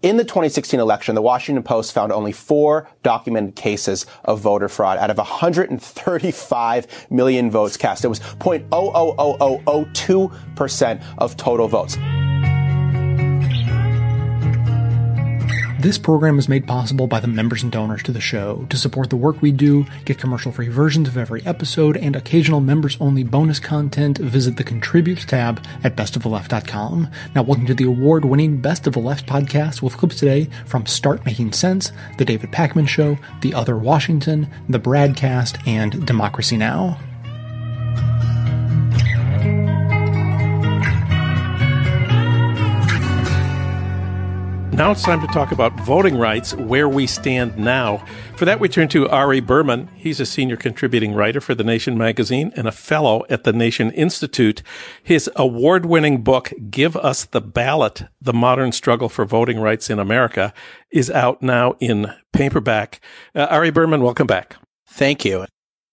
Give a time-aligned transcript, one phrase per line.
[0.00, 4.96] In the 2016 election, the Washington Post found only four documented cases of voter fraud
[4.96, 8.04] out of 135 million votes cast.
[8.04, 11.96] It was 0.000002% of total votes.
[15.80, 18.66] This program is made possible by the members and donors to the show.
[18.68, 22.58] To support the work we do, get commercial free versions of every episode, and occasional
[22.58, 27.08] members only bonus content, visit the Contribute tab at bestoftheleft.com.
[27.32, 30.84] Now, welcome to the award winning Best of the Left podcast with clips today from
[30.84, 36.98] Start Making Sense, The David Pakman Show, The Other Washington, The Bradcast, and Democracy Now!
[44.78, 48.04] Now it's time to talk about voting rights, where we stand now.
[48.36, 49.90] For that, we turn to Ari Berman.
[49.96, 53.90] He's a senior contributing writer for The Nation magazine and a fellow at the Nation
[53.90, 54.62] Institute.
[55.02, 59.98] His award winning book, Give Us the Ballot The Modern Struggle for Voting Rights in
[59.98, 60.54] America,
[60.92, 63.00] is out now in paperback.
[63.34, 64.54] Uh, Ari Berman, welcome back.
[64.86, 65.46] Thank you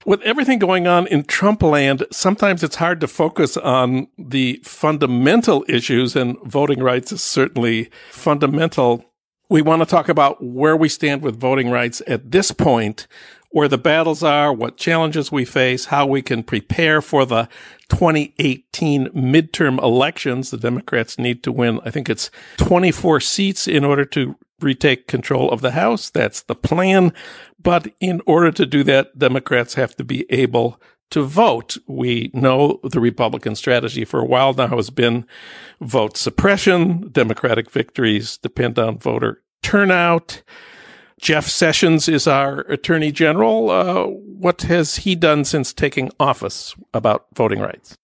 [0.06, 5.66] with everything going on in Trump land, sometimes it's hard to focus on the fundamental
[5.67, 9.03] issues, and voting rights is certainly fundamental.
[9.50, 13.08] We want to talk about where we stand with voting rights at this point,
[13.50, 17.47] where the battles are, what challenges we face, how we can prepare for the
[17.90, 20.52] 2018 midterm elections.
[20.52, 25.52] The Democrats need to win, I think it's 24 seats in order to retake control
[25.52, 26.09] of the House.
[26.09, 27.14] That's the plan.
[27.61, 30.80] But in order to do that, Democrats have to be able
[31.12, 31.78] to vote.
[31.88, 35.25] We know the Republican strategy for a while now has been
[35.81, 37.09] vote suppression.
[37.12, 40.42] Democratic victories depend on voter turnout.
[41.19, 43.69] Jeff Sessions is our attorney general.
[43.69, 47.97] Uh, what has he done since taking office about voting rights?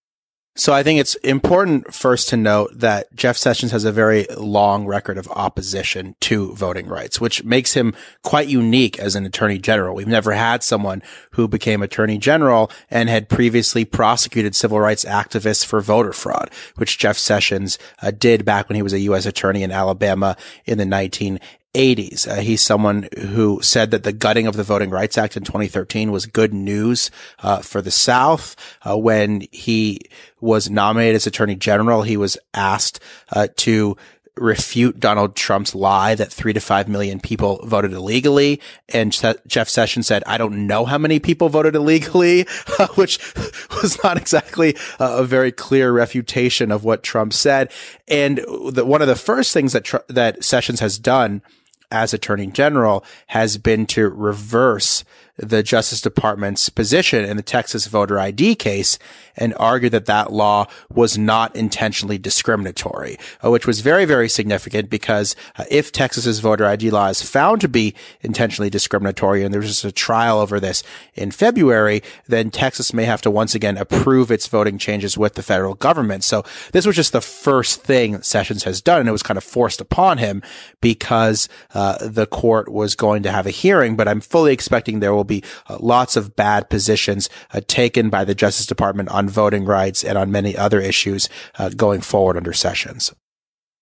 [0.53, 4.85] So I think it's important first to note that Jeff Sessions has a very long
[4.85, 9.95] record of opposition to voting rights, which makes him quite unique as an attorney general.
[9.95, 15.65] We've never had someone who became attorney general and had previously prosecuted civil rights activists
[15.65, 19.25] for voter fraud, which Jeff Sessions uh, did back when he was a U.S.
[19.25, 21.39] attorney in Alabama in the 1980s.
[21.73, 22.27] 80s.
[22.27, 26.11] Uh, he's someone who said that the gutting of the Voting Rights Act in 2013
[26.11, 28.55] was good news uh, for the South.
[28.83, 30.01] Uh, when he
[30.39, 32.99] was nominated as Attorney General, he was asked
[33.31, 33.95] uh, to
[34.35, 38.61] refute Donald Trump's lie that three to five million people voted illegally.
[38.89, 39.11] And
[39.45, 42.47] Jeff Sessions said, I don't know how many people voted illegally,
[42.95, 43.19] which
[43.81, 47.71] was not exactly a very clear refutation of what Trump said.
[48.07, 48.37] And
[48.71, 51.41] the, one of the first things that, that Sessions has done
[51.91, 55.03] as attorney general has been to reverse
[55.37, 58.99] the Justice Department's position in the Texas voter ID case
[59.35, 64.89] and argue that that law was not intentionally discriminatory, uh, which was very, very significant
[64.89, 69.67] because uh, if Texas's voter ID law is found to be intentionally discriminatory and there's
[69.67, 70.83] just a trial over this
[71.15, 75.43] in February, then Texas may have to once again approve its voting changes with the
[75.43, 76.23] federal government.
[76.23, 79.43] So this was just the first thing Sessions has done and it was kind of
[79.43, 80.41] forced upon him
[80.79, 85.13] because uh, the court was going to have a hearing, but I'm fully expecting there
[85.13, 89.65] will be uh, lots of bad positions uh, taken by the Justice Department on voting
[89.65, 93.13] rights and on many other issues uh, going forward under Sessions.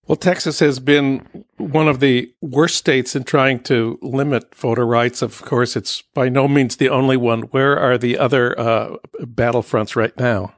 [0.06, 5.22] Well, Texas has been one of the worst states in trying to limit voter rights.
[5.22, 7.42] Of course, it's by no means the only one.
[7.42, 10.54] Where are the other uh, battlefronts right now?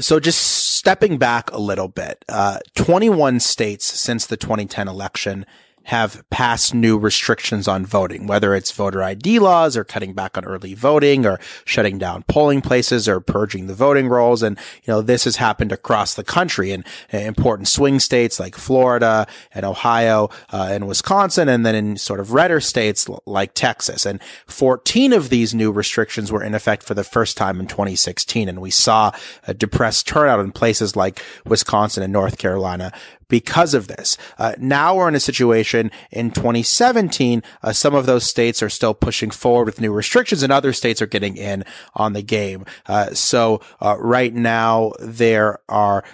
[0.00, 5.46] So, just stepping back a little bit, uh, 21 states since the 2010 election
[5.84, 10.44] have passed new restrictions on voting, whether it's voter ID laws or cutting back on
[10.44, 14.42] early voting or shutting down polling places or purging the voting rolls.
[14.42, 19.26] And, you know, this has happened across the country in important swing states like Florida
[19.52, 24.06] and Ohio uh, and Wisconsin, and then in sort of redder states like Texas.
[24.06, 28.48] And 14 of these new restrictions were in effect for the first time in 2016.
[28.48, 29.12] And we saw
[29.46, 32.92] a depressed turnout in places like Wisconsin and North Carolina
[33.34, 34.16] because of this.
[34.38, 37.42] Uh, now we're in a situation in 2017.
[37.64, 41.02] Uh, some of those states are still pushing forward with new restrictions and other states
[41.02, 41.64] are getting in
[41.96, 42.64] on the game.
[42.86, 46.04] Uh, so, uh, right now there are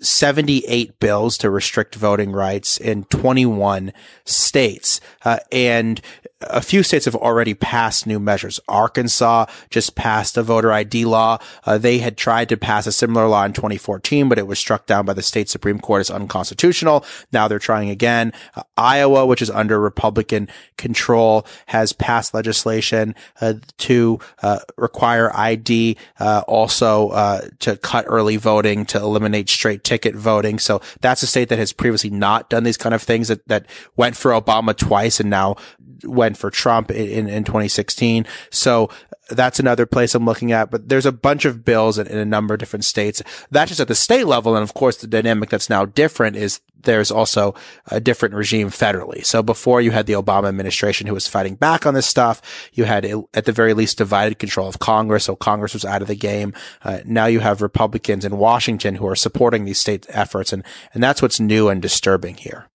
[0.00, 3.92] 78 bills to restrict voting rights in 21
[4.24, 5.00] states.
[5.24, 6.00] Uh, and
[6.40, 8.60] a few states have already passed new measures.
[8.68, 11.38] Arkansas just passed a voter ID law.
[11.64, 14.86] Uh, they had tried to pass a similar law in 2014, but it was struck
[14.86, 17.04] down by the state Supreme Court as unconstitutional.
[17.32, 18.32] Now they're trying again.
[18.54, 25.96] Uh, Iowa, which is under Republican control, has passed legislation uh, to uh, require ID,
[26.20, 30.58] uh, also uh, to cut early voting, to eliminate straight ticket voting.
[30.58, 33.64] So that's a state that has previously not done these kind of things that, that
[33.96, 35.56] went for Obama twice and now
[36.04, 38.26] went for Trump in, in 2016.
[38.50, 38.90] So
[39.28, 42.24] that's another place I'm looking at, but there's a bunch of bills in, in, a
[42.24, 43.22] number of different states.
[43.50, 44.56] That's just at the state level.
[44.56, 47.54] And of course, the dynamic that's now different is there's also
[47.88, 49.24] a different regime federally.
[49.24, 52.84] So before you had the Obama administration who was fighting back on this stuff, you
[52.84, 53.04] had
[53.34, 55.24] at the very least divided control of Congress.
[55.24, 56.54] So Congress was out of the game.
[56.82, 60.52] Uh, now you have Republicans in Washington who are supporting these state efforts.
[60.52, 60.64] And,
[60.94, 62.68] and that's what's new and disturbing here.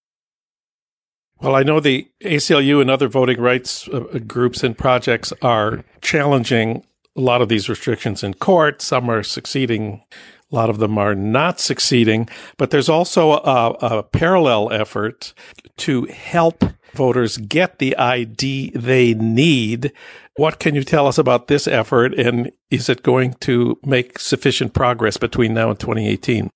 [1.43, 6.85] Well, I know the ACLU and other voting rights uh, groups and projects are challenging
[7.17, 8.81] a lot of these restrictions in court.
[8.81, 10.01] Some are succeeding.
[10.53, 15.33] A lot of them are not succeeding, but there's also a, a parallel effort
[15.79, 16.63] to help
[16.93, 19.91] voters get the ID they need.
[20.37, 22.13] What can you tell us about this effort?
[22.13, 26.49] And is it going to make sufficient progress between now and 2018?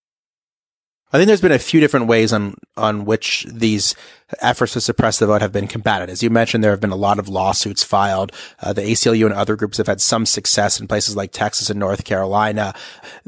[1.14, 3.96] I think there's been a few different ways on on which these
[4.42, 6.10] efforts to suppress the vote have been combated.
[6.10, 8.34] As you mentioned, there have been a lot of lawsuits filed.
[8.60, 11.80] Uh, the ACLU and other groups have had some success in places like Texas and
[11.80, 12.76] North Carolina.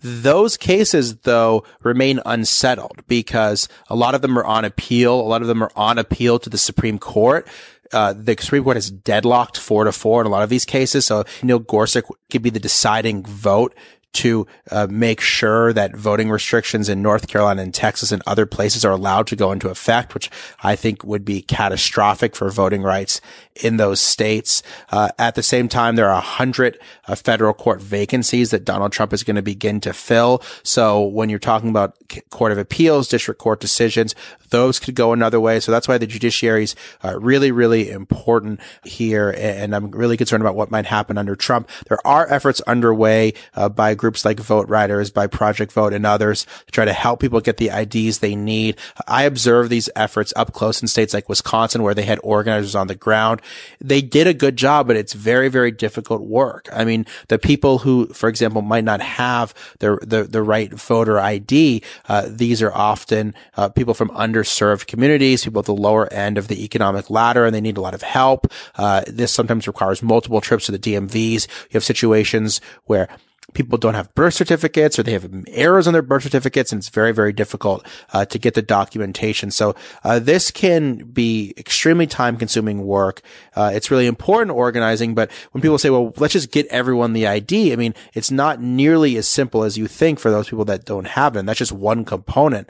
[0.02, 5.18] Those cases, though, remain unsettled because a lot of them are on appeal.
[5.18, 7.48] A lot of them are on appeal to the Supreme Court.
[7.94, 11.08] Uh, the Supreme Court has deadlocked four to four in a lot of these cases.
[11.08, 13.74] So Neil Gorsuch could be the deciding vote
[14.14, 18.84] to uh, make sure that voting restrictions in North Carolina and Texas and other places
[18.84, 20.30] are allowed to go into effect, which
[20.64, 23.22] I think would be catastrophic for voting rights
[23.62, 24.64] in those states.
[24.92, 28.92] Uh, at the same time, there are a hundred uh, federal court vacancies that Donald
[28.92, 30.42] Trump is going to begin to fill.
[30.64, 31.96] So when you're talking about
[32.30, 34.16] court of appeals, district court decisions,
[34.50, 35.60] those could go another way.
[35.60, 39.34] So that's why the judiciary is uh, really, really important here.
[39.38, 41.70] And I'm really concerned about what might happen under Trump.
[41.88, 46.72] There are efforts underway uh, by groups like VoteRiders, by Project Vote and others to
[46.72, 48.78] try to help people get the IDs they need.
[49.08, 52.88] I observe these efforts up close in states like Wisconsin where they had organizers on
[52.88, 53.42] the ground.
[53.80, 56.68] They did a good job, but it's very, very difficult work.
[56.74, 61.20] I mean, the people who, for example, might not have the, the, the right voter
[61.20, 66.38] ID, uh, these are often uh, people from underserved communities, people at the lower end
[66.38, 68.48] of the economic ladder, and they need a lot of help.
[68.76, 71.48] Uh, this sometimes requires multiple trips to the DMVs.
[71.48, 73.10] You have situations where
[73.54, 76.90] people don't have birth certificates or they have errors on their birth certificates and it's
[76.90, 79.52] very, very difficult uh, to get the documentation.
[79.52, 83.22] So uh, this can be extremely time consuming work.
[83.56, 87.28] Uh, it's really important organizing, but when people say, well, let's just get everyone the
[87.28, 90.86] ID, I mean, it's not nearly as simple as you think for those people that
[90.86, 91.40] don't have it.
[91.40, 92.70] And that's just one component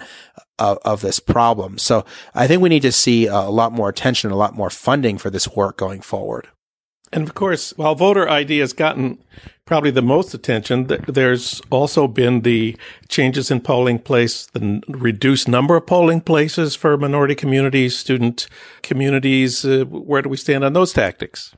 [0.60, 1.78] of, of this problem.
[1.78, 2.06] So
[2.36, 5.18] I think we need to see a lot more attention, and a lot more funding
[5.18, 6.48] for this work going forward.
[7.12, 9.18] And of course, while voter ID has gotten
[9.66, 12.76] probably the most attention, there's also been the
[13.08, 18.48] changes in polling place, the reduced number of polling places for minority communities, student
[18.84, 19.66] communities.
[19.66, 21.56] Uh, where do we stand on those tactics?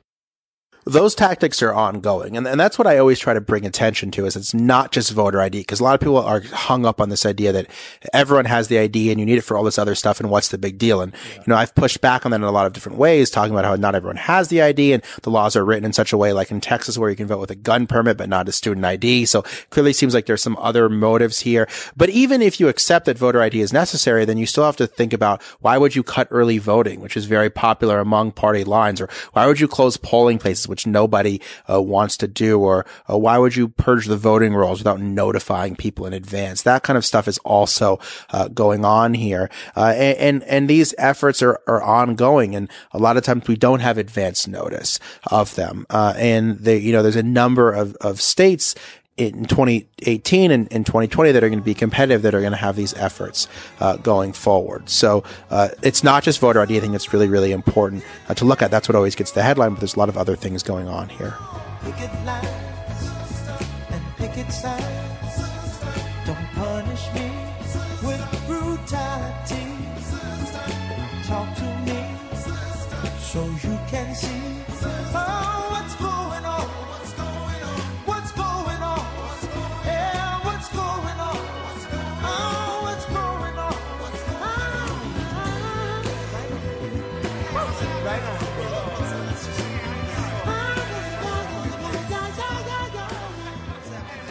[0.84, 2.36] Those tactics are ongoing.
[2.36, 5.12] And, and that's what I always try to bring attention to is it's not just
[5.12, 7.68] voter ID because a lot of people are hung up on this idea that
[8.12, 10.18] everyone has the ID and you need it for all this other stuff.
[10.18, 11.00] And what's the big deal?
[11.00, 11.34] And, yeah.
[11.36, 13.64] you know, I've pushed back on that in a lot of different ways, talking about
[13.64, 16.32] how not everyone has the ID and the laws are written in such a way,
[16.32, 18.84] like in Texas, where you can vote with a gun permit, but not a student
[18.84, 19.26] ID.
[19.26, 21.68] So clearly seems like there's some other motives here.
[21.96, 24.86] But even if you accept that voter ID is necessary, then you still have to
[24.86, 29.00] think about why would you cut early voting, which is very popular among party lines,
[29.00, 31.38] or why would you close polling places, which nobody
[31.70, 35.76] uh, wants to do, or uh, why would you purge the voting rolls without notifying
[35.76, 36.62] people in advance?
[36.62, 38.00] That kind of stuff is also
[38.30, 42.98] uh, going on here, uh, and, and, and these efforts are are ongoing, and a
[42.98, 44.98] lot of times we don't have advance notice
[45.30, 48.74] of them, uh, and they, you know, there's a number of of states
[49.28, 52.58] in 2018 and, in 2020 that are going to be competitive that are going to
[52.58, 53.48] have these efforts
[53.80, 54.88] uh, going forward.
[54.88, 56.76] So uh, it's not just voter ID.
[56.76, 58.70] I think it's really, really important uh, to look at.
[58.70, 61.08] That's what always gets the headline, but there's a lot of other things going on
[61.08, 61.34] here.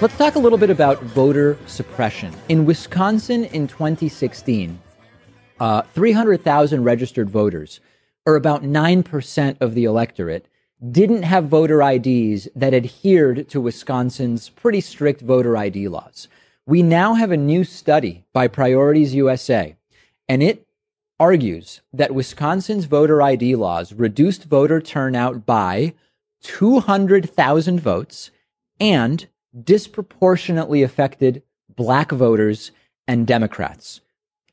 [0.01, 2.33] Let's talk a little bit about voter suppression.
[2.49, 4.79] In Wisconsin in 2016,
[5.59, 7.81] uh, 300,000 registered voters,
[8.25, 10.47] or about 9% of the electorate,
[10.89, 16.27] didn't have voter IDs that adhered to Wisconsin's pretty strict voter ID laws.
[16.65, 19.75] We now have a new study by Priorities USA,
[20.27, 20.65] and it
[21.19, 25.93] argues that Wisconsin's voter ID laws reduced voter turnout by
[26.41, 28.31] 200,000 votes
[28.79, 29.27] and
[29.63, 31.43] disproportionately affected
[31.75, 32.71] black voters
[33.07, 34.01] and Democrats.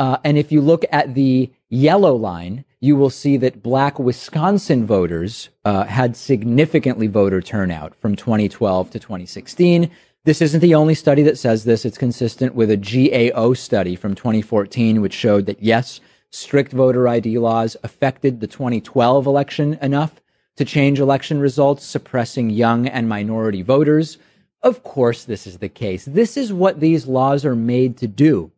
[0.00, 4.86] Uh, and if you look at the yellow line, you will see that black Wisconsin
[4.86, 9.90] voters uh, had significantly voter turnout from 2012 to 2016.
[10.24, 11.84] This isn't the only study that says this.
[11.84, 17.38] It's consistent with a GAO study from 2014, which showed that yes, strict voter ID
[17.38, 20.22] laws affected the 2012 election enough
[20.56, 24.16] to change election results, suppressing young and minority voters.
[24.62, 26.06] Of course, this is the case.
[26.06, 28.50] This is what these laws are made to do.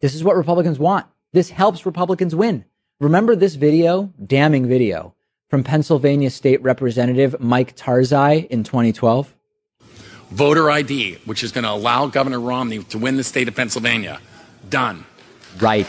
[0.00, 1.06] This is what Republicans want.
[1.32, 2.66] This helps Republicans win.
[3.00, 5.14] Remember this video, damning video,
[5.48, 9.34] from Pennsylvania State Representative Mike Turzai in 2012?
[10.32, 14.20] Voter ID, which is going to allow Governor Romney to win the state of Pennsylvania.
[14.68, 15.06] Done.
[15.58, 15.86] Right.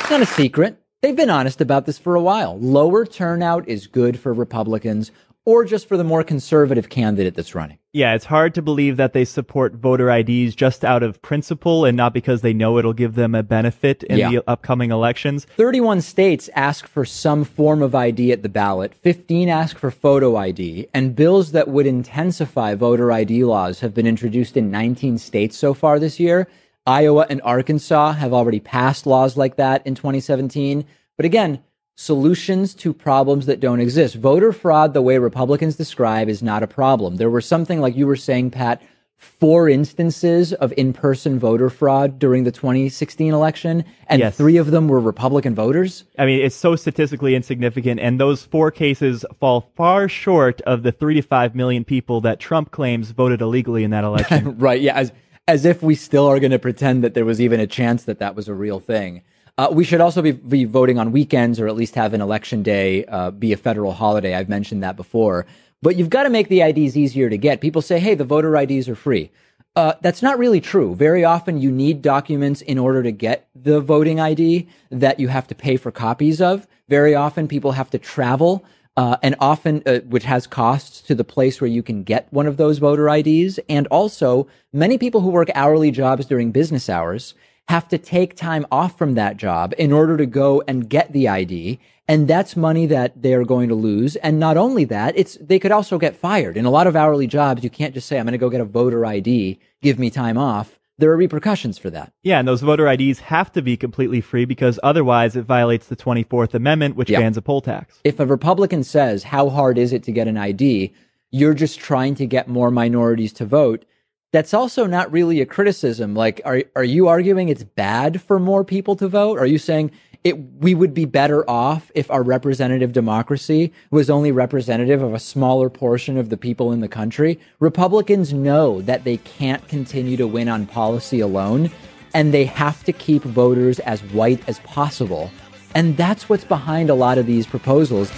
[0.00, 0.78] It's not a secret.
[1.02, 2.58] They've been honest about this for a while.
[2.58, 5.12] Lower turnout is good for Republicans
[5.44, 7.79] or just for the more conservative candidate that's running.
[7.92, 11.96] Yeah, it's hard to believe that they support voter IDs just out of principle and
[11.96, 14.30] not because they know it'll give them a benefit in yeah.
[14.30, 15.44] the upcoming elections.
[15.56, 20.36] 31 states ask for some form of ID at the ballot, 15 ask for photo
[20.36, 25.56] ID, and bills that would intensify voter ID laws have been introduced in 19 states
[25.56, 26.46] so far this year.
[26.86, 30.84] Iowa and Arkansas have already passed laws like that in 2017.
[31.16, 31.62] But again,
[32.00, 34.14] solutions to problems that don't exist.
[34.14, 37.16] Voter fraud, the way Republicans describe, is not a problem.
[37.16, 38.80] There were something like you were saying, Pat,
[39.18, 44.34] four instances of in-person voter fraud during the 2016 election, and yes.
[44.34, 46.04] three of them were Republican voters.
[46.18, 50.92] I mean, it's so statistically insignificant, and those four cases fall far short of the
[50.92, 54.56] three to five million people that Trump claims voted illegally in that election.
[54.58, 54.80] right?
[54.80, 55.12] Yeah, as
[55.46, 58.20] as if we still are going to pretend that there was even a chance that
[58.20, 59.20] that was a real thing.
[59.58, 62.62] Uh, we should also be, be, voting on weekends or at least have an election
[62.62, 64.34] day uh, be a federal holiday.
[64.34, 65.46] I've mentioned that before.
[65.82, 67.60] But you've got to make the IDs easier to get.
[67.60, 69.30] People say, hey, the voter IDs are free.
[69.76, 70.94] Uh, that's not really true.
[70.94, 75.46] Very often you need documents in order to get the voting ID that you have
[75.46, 76.66] to pay for copies of.
[76.88, 78.64] Very often people have to travel.
[78.96, 82.46] Uh, and often, uh, which has costs to the place where you can get one
[82.46, 83.58] of those voter IDs.
[83.68, 87.34] And also, many people who work hourly jobs during business hours
[87.68, 91.28] have to take time off from that job in order to go and get the
[91.28, 91.78] ID.
[92.08, 94.16] And that's money that they're going to lose.
[94.16, 96.56] And not only that, it's, they could also get fired.
[96.56, 98.60] In a lot of hourly jobs, you can't just say, I'm going to go get
[98.60, 100.80] a voter ID, give me time off.
[100.98, 102.12] There are repercussions for that.
[102.22, 105.96] Yeah, and those voter IDs have to be completely free because otherwise it violates the
[105.96, 108.00] 24th Amendment, which bans a poll tax.
[108.04, 110.92] If a Republican says, how hard is it to get an ID?
[111.30, 113.84] You're just trying to get more minorities to vote
[114.32, 116.14] that's also not really a criticism.
[116.14, 119.38] Like, are are you arguing it's bad for more people to vote?
[119.38, 119.90] Are you saying
[120.22, 125.18] it we would be better off if our representative democracy was only representative of a
[125.18, 127.40] smaller portion of the people in the country.
[127.58, 131.70] Republicans know that they can't continue to win on policy alone,
[132.12, 135.30] and they have to keep voters as white as possible.
[135.74, 138.10] And that's what's behind a lot of these proposals.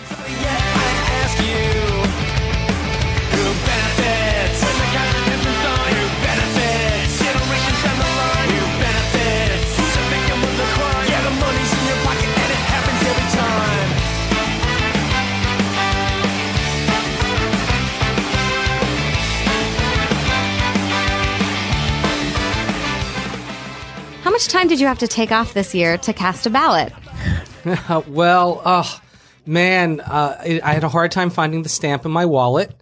[24.62, 26.92] Time did you have to take off this year to cast a ballot?
[28.06, 29.00] well, oh
[29.44, 32.72] man, uh, I I had a hard time finding the stamp in my wallet,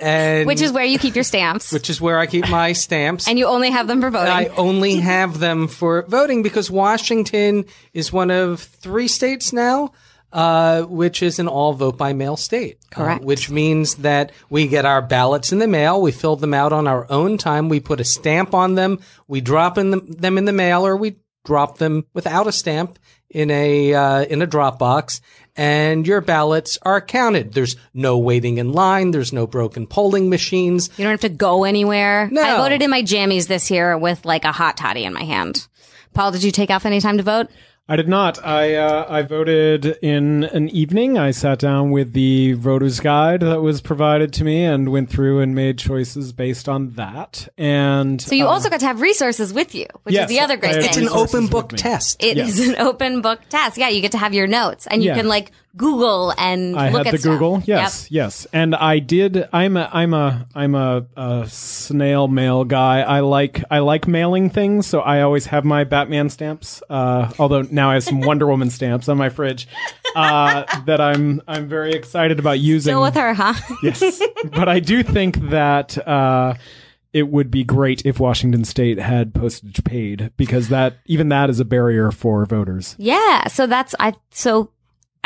[0.00, 1.72] and Which is where you keep your stamps.
[1.72, 3.28] which is where I keep my stamps.
[3.28, 4.32] and you only have them for voting.
[4.32, 9.92] I only have them for voting because Washington is one of three states now,
[10.32, 12.78] uh, which is an all vote by mail state.
[12.92, 13.24] Uh, Correct.
[13.24, 16.86] which means that we get our ballots in the mail, we fill them out on
[16.86, 20.44] our own time, we put a stamp on them, we drop in the, them in
[20.44, 22.98] the mail, or we drop them without a stamp
[23.30, 25.20] in a uh, in a drop box.
[25.58, 27.54] And your ballots are counted.
[27.54, 29.10] There's no waiting in line.
[29.10, 30.90] There's no broken polling machines.
[30.98, 32.28] you don't have to go anywhere.
[32.30, 32.42] No.
[32.42, 35.66] I voted in my jammies this year with like a hot toddy in my hand.
[36.12, 37.48] Paul, did you take off any time to vote?
[37.88, 38.44] I did not.
[38.44, 41.16] I uh, I voted in an evening.
[41.18, 45.38] I sat down with the voter's guide that was provided to me and went through
[45.38, 47.46] and made choices based on that.
[47.56, 50.56] And So you also got to have resources with you, which yes, is the other
[50.56, 50.88] great I thing.
[50.88, 52.20] It's an open book test.
[52.22, 52.68] It is Yes.
[52.70, 53.78] an open book test.
[53.78, 55.16] Yeah, you get to have your notes and you Yeah.
[55.16, 57.32] can like Google and I look had at the stuff.
[57.34, 57.62] Google.
[57.66, 59.48] Yes, yes, and I did.
[59.52, 63.00] I'm a I'm a I'm a, a snail mail guy.
[63.00, 66.82] I like I like mailing things, so I always have my Batman stamps.
[66.88, 69.68] Uh, although now I have some Wonder Woman stamps on my fridge
[70.14, 72.92] uh, that I'm I'm very excited about using.
[72.92, 73.54] Still with her, huh?
[73.82, 75.96] yes, but I do think that.
[76.06, 76.54] Uh,
[77.12, 81.58] it would be great if Washington State had postage paid because that even that is
[81.58, 82.94] a barrier for voters.
[82.98, 83.46] Yeah.
[83.46, 84.70] So that's, I, so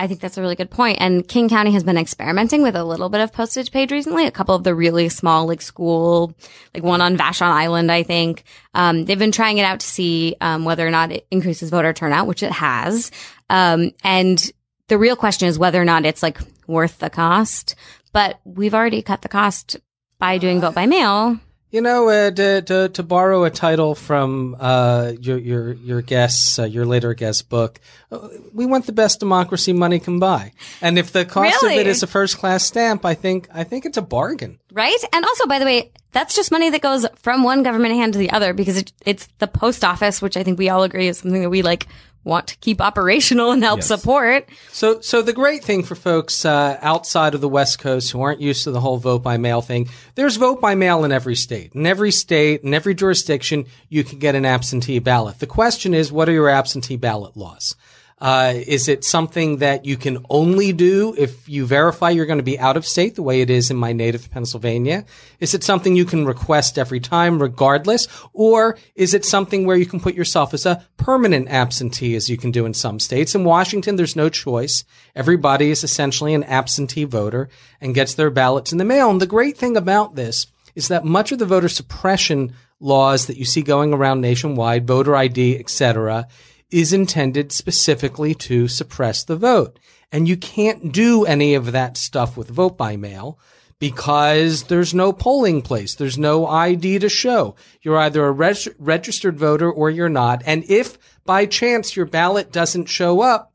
[0.00, 0.96] I think that's a really good point.
[0.98, 4.26] And King County has been experimenting with a little bit of postage paid recently.
[4.26, 6.34] A couple of the really small, like school,
[6.72, 8.44] like one on Vashon Island, I think.
[8.72, 11.92] Um, they've been trying it out to see, um, whether or not it increases voter
[11.92, 13.10] turnout, which it has.
[13.50, 14.50] Um, and
[14.88, 17.74] the real question is whether or not it's like worth the cost.
[18.14, 19.76] But we've already cut the cost
[20.18, 21.38] by doing vote by mail.
[21.70, 26.58] You know, uh, to, to to borrow a title from uh, your your your guest's
[26.58, 27.78] uh, your later guest book,
[28.10, 30.52] uh, we want the best democracy money can buy.
[30.80, 33.86] And if the cost of it is a first class stamp, I think I think
[33.86, 34.58] it's a bargain.
[34.72, 34.98] Right?
[35.12, 38.18] And also, by the way, that's just money that goes from one government hand to
[38.18, 41.18] the other because it, it's the post office, which I think we all agree is
[41.18, 41.86] something that we like
[42.24, 44.48] want to keep operational and help support.
[44.70, 48.40] So, so the great thing for folks uh, outside of the West Coast who aren't
[48.40, 51.72] used to the whole vote by mail thing, there's vote by mail in every state.
[51.74, 55.38] In every state, in every jurisdiction, you can get an absentee ballot.
[55.38, 57.74] The question is, what are your absentee ballot laws?
[58.20, 62.44] Uh, is it something that you can only do if you verify you're going to
[62.44, 65.06] be out of state, the way it is in my native Pennsylvania?
[65.38, 68.08] Is it something you can request every time, regardless?
[68.34, 72.36] Or is it something where you can put yourself as a permanent absentee, as you
[72.36, 73.34] can do in some states?
[73.34, 74.84] In Washington, there's no choice.
[75.16, 77.48] Everybody is essentially an absentee voter
[77.80, 79.08] and gets their ballots in the mail.
[79.08, 83.36] And the great thing about this is that much of the voter suppression laws that
[83.36, 86.28] you see going around nationwide, voter ID, etc.,
[86.70, 89.78] is intended specifically to suppress the vote.
[90.12, 93.38] And you can't do any of that stuff with vote by mail
[93.78, 95.94] because there's no polling place.
[95.94, 97.56] There's no ID to show.
[97.82, 100.42] You're either a reg- registered voter or you're not.
[100.46, 103.52] And if by chance your ballot doesn't show up,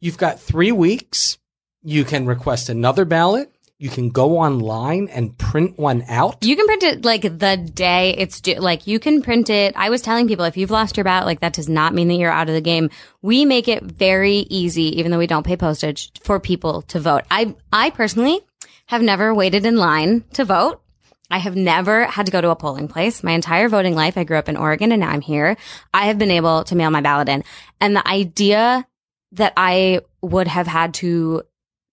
[0.00, 1.38] you've got three weeks.
[1.82, 3.52] You can request another ballot.
[3.80, 6.44] You can go online and print one out.
[6.44, 8.56] You can print it like the day it's due.
[8.56, 9.72] Like you can print it.
[9.76, 12.16] I was telling people if you've lost your ballot, like that does not mean that
[12.16, 12.90] you're out of the game.
[13.22, 17.22] We make it very easy, even though we don't pay postage for people to vote.
[17.30, 18.40] I, I personally
[18.86, 20.82] have never waited in line to vote.
[21.30, 23.22] I have never had to go to a polling place.
[23.22, 25.56] My entire voting life, I grew up in Oregon and now I'm here.
[25.94, 27.44] I have been able to mail my ballot in.
[27.80, 28.88] And the idea
[29.32, 31.44] that I would have had to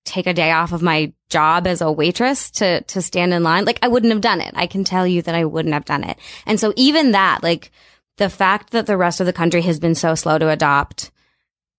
[0.06, 3.66] take a day off of my job as a waitress to, to stand in line,
[3.66, 4.54] like I wouldn't have done it.
[4.56, 6.18] I can tell you that I wouldn't have done it.
[6.46, 7.72] And so even that, like
[8.18, 11.12] the fact that the rest of the country has been so slow to adopt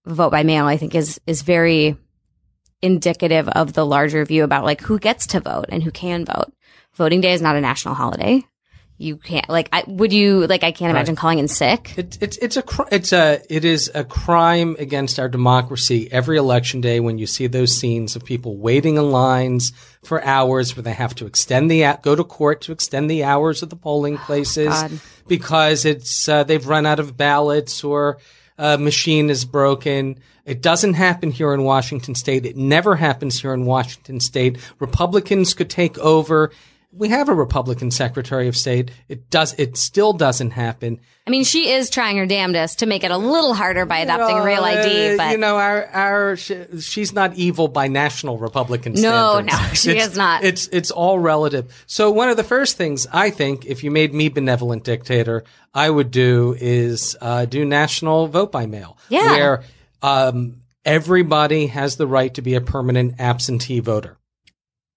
[0.04, 1.96] vote by mail, I think is, is very
[2.82, 6.52] indicative of the larger view about like who gets to vote and who can vote.
[6.94, 8.44] Voting day is not a national holiday.
[8.98, 11.96] You can't like I would you like I can't imagine calling in sick.
[11.98, 16.38] It, it's it's a cr- it's a it is a crime against our democracy every
[16.38, 20.82] election day when you see those scenes of people waiting in lines for hours where
[20.82, 24.16] they have to extend the go to court to extend the hours of the polling
[24.26, 25.00] places God.
[25.28, 28.18] because it's uh, they've run out of ballots or
[28.58, 30.18] a machine is broken.
[30.46, 32.46] It doesn't happen here in Washington state.
[32.46, 34.58] It never happens here in Washington state.
[34.78, 36.52] Republicans could take over.
[36.96, 38.90] We have a Republican Secretary of State.
[39.08, 39.54] It does.
[39.58, 41.00] It still doesn't happen.
[41.26, 44.36] I mean, she is trying her damnedest to make it a little harder by adopting
[44.38, 49.52] real ID, but you know, our our she's not evil by national Republican No, standards.
[49.52, 50.44] no, she It's- is not.
[50.44, 51.84] It's it's all relative.
[51.86, 55.90] So one of the first things I think, if you made me benevolent dictator, I
[55.90, 59.30] would do is uh, do national vote by mail, Yeah.
[59.32, 59.62] where
[60.02, 64.16] um, everybody has the right to be a permanent absentee voter.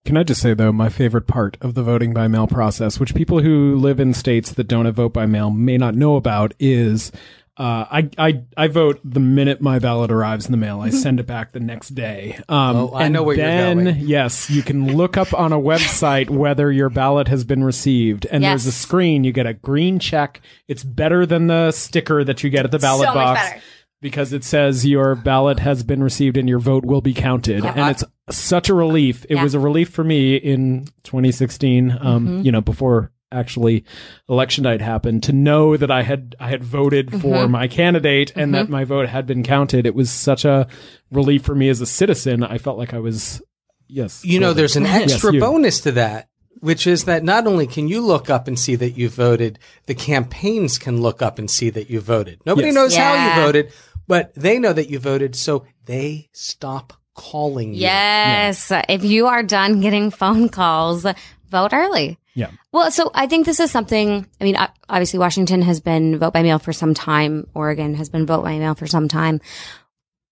[0.09, 3.13] Can I just say though, my favorite part of the voting by mail process, which
[3.13, 6.55] people who live in states that don't have vote by mail may not know about,
[6.57, 7.11] is
[7.57, 10.81] uh, I, I I vote the minute my ballot arrives in the mail.
[10.81, 12.39] I send it back the next day.
[12.49, 13.97] Um, Oh, I and know where you're then, going.
[13.99, 18.43] Yes, you can look up on a website whether your ballot has been received, and
[18.43, 19.23] there's a screen.
[19.23, 20.41] You get a green check.
[20.67, 23.61] It's better than the sticker that you get at the ballot So much box better.
[24.01, 27.65] Because it says your ballot has been received and your vote will be counted.
[27.65, 29.25] And it's such a relief.
[29.29, 29.43] It Yeah.
[29.43, 32.41] was a relief for me in 2016, um, Mm-hmm.
[32.45, 33.83] you know, before actually
[34.27, 37.51] election night happened to know that I had I had voted for Mm-hmm.
[37.51, 39.85] my candidate and that my vote had been counted.
[39.85, 40.67] It was such a
[41.11, 42.43] relief for me as a citizen.
[42.43, 43.41] I felt like I was
[43.87, 44.23] yes.
[44.25, 45.39] You know, there's an extra you.
[45.39, 46.27] bonus to that,
[46.59, 49.93] which is that not only can you look up and see that you voted, the
[49.95, 52.41] campaigns can look up and see that you voted.
[52.47, 52.75] Nobody Yes.
[52.75, 53.71] knows how you voted,
[54.09, 57.81] but they know that you voted, so they stop calling you.
[57.81, 61.05] yes, if you are done getting phone calls,
[61.49, 62.17] vote early.
[62.33, 62.51] Yeah.
[62.71, 64.57] Well, so I think this is something, I mean,
[64.89, 67.47] obviously Washington has been vote by mail for some time.
[67.53, 69.41] Oregon has been vote by mail for some time.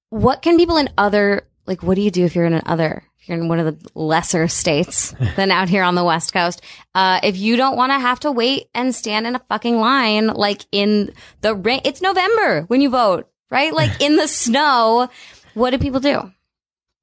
[0.09, 3.03] What can people in other, like, what do you do if you're in an other,
[3.19, 6.61] if you're in one of the lesser states than out here on the West Coast?
[6.95, 10.27] Uh, if you don't want to have to wait and stand in a fucking line,
[10.27, 13.73] like in the rain, it's November when you vote, right?
[13.73, 15.09] Like in the snow.
[15.53, 16.31] What do people do?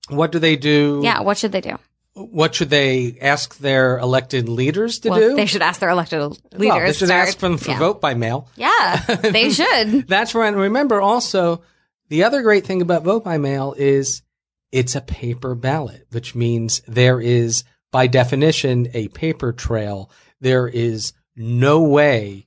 [0.08, 1.00] What do they do?
[1.02, 1.20] Yeah.
[1.22, 1.78] What should they do?
[2.14, 5.34] What should they ask their elected leaders to Well, do?
[5.36, 6.38] they should ask their elected leaders.
[6.52, 7.78] well, they should start- ask them for yeah.
[7.80, 8.48] vote by mail.
[8.54, 10.06] Yeah, they should.
[10.06, 10.54] That's right.
[10.54, 11.62] Remember also,
[12.10, 14.22] the other great thing about vote by mail is
[14.70, 20.08] it's a paper ballot, which means there is, by definition, a paper trail.
[20.40, 22.46] There is no way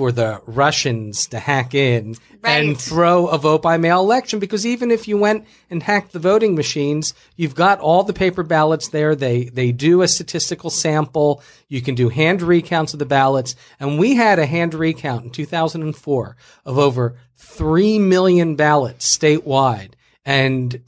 [0.00, 2.64] for the Russians to hack in Right.
[2.64, 6.18] and throw a vote by mail election because even if you went and hacked the
[6.18, 9.14] voting machines, you've got all the paper ballots there.
[9.14, 11.42] They they do a statistical sample.
[11.68, 13.54] You can do hand recounts of the ballots.
[13.78, 16.34] And we had a hand recount in 2004
[16.64, 19.90] of over 3 million ballots statewide
[20.24, 20.80] and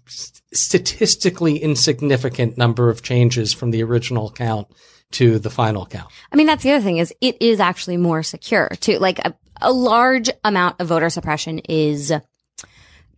[0.55, 4.69] statistically insignificant number of changes from the original count
[5.13, 6.11] to the final count.
[6.33, 8.99] I mean, that's the other thing is it is actually more secure too.
[8.99, 12.13] Like a, a large amount of voter suppression is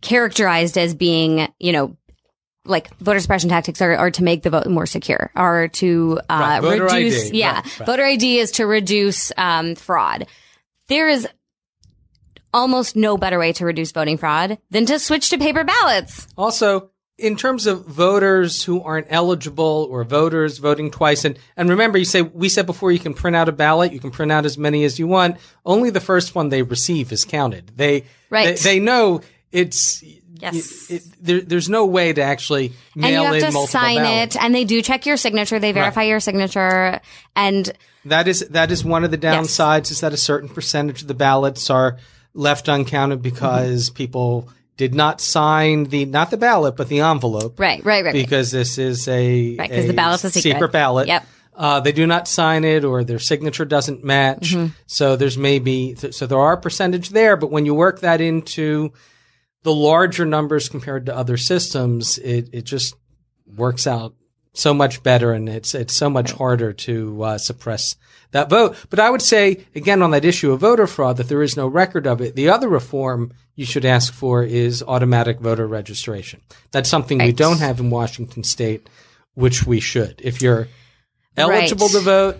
[0.01, 1.97] characterized as being, you know,
[2.65, 6.59] like voter suppression tactics are, are to make the vote more secure, are to uh,
[6.63, 7.27] Right, reduce.
[7.29, 7.37] ID.
[7.37, 7.85] Yeah, Right, right.
[7.85, 10.25] voter ID is to reduce um, fraud.
[10.87, 11.27] There is
[12.53, 16.27] almost no better way to reduce voting fraud than to switch to paper ballots.
[16.37, 21.97] Also, in terms of voters who aren't eligible or voters voting twice, and, and remember,
[21.97, 24.45] you say, we said before you can print out a ballot, you can print out
[24.45, 25.37] as many as you want.
[25.65, 27.71] Only the first one they receive is counted.
[27.77, 28.57] They, Right.
[28.57, 30.03] they, they know it's,
[30.41, 30.91] Yes.
[30.91, 33.95] it, there, there's no way to actually and mail you have in to multiple sign
[33.97, 34.35] ballots.
[34.35, 35.59] it, and they do check your signature.
[35.59, 36.99] They verify your signature,
[37.37, 37.71] and
[38.03, 41.13] That is that is one of the downsides is that a certain percentage of the
[41.13, 41.97] ballots are
[42.33, 43.95] left uncounted because Mm-hmm.
[43.95, 47.59] people did not sign the not the ballot but the envelope.
[47.59, 48.05] right, right, right.
[48.05, 48.13] right.
[48.13, 50.71] Because this is a right because the ballot's a secret.
[50.71, 51.07] ballot.
[51.07, 51.25] Yep.
[51.57, 54.51] Uh, they do not sign it or their signature doesn't match.
[54.51, 54.73] Mm-hmm.
[54.87, 58.91] So there's maybe so there are percentage there, but when you work that into
[59.63, 62.95] the larger numbers compared to other systems, it, it just
[63.47, 64.13] works out
[64.57, 67.95] so much better and it's it's so much harder to uh, suppress
[68.31, 68.75] that vote.
[68.89, 71.67] But I would say again on that issue of voter fraud that there is no
[71.67, 72.35] record of it.
[72.35, 76.41] The other reform you should ask for is automatic voter registration.
[76.71, 78.89] That's something we don't have in Washington state,
[79.33, 80.19] which we should.
[80.23, 80.67] If you're
[81.37, 81.93] eligible Right.
[81.95, 82.37] to vote,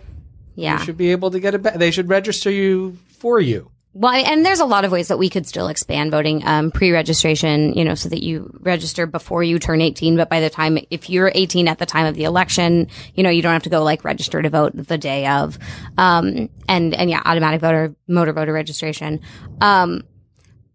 [0.55, 0.79] yeah.
[0.79, 3.71] you should be able to get a ba- they should register you for you.
[3.97, 7.75] Well, and there's a lot of ways that we could still expand voting, um, pre-registration,
[7.75, 10.17] you know, so that you register before you turn 18.
[10.17, 13.29] But by the time, if you're 18 at the time of the election, you know,
[13.29, 15.57] you don't have to go like register to vote the day of.
[15.97, 19.21] Um, and, and yeah, automatic voter, motor voter registration.
[19.61, 20.03] Um,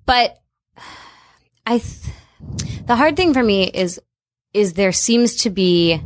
[0.07, 0.39] but
[1.67, 2.15] I, th-
[2.87, 4.01] the hard thing for me is,
[4.55, 6.01] is there seems to be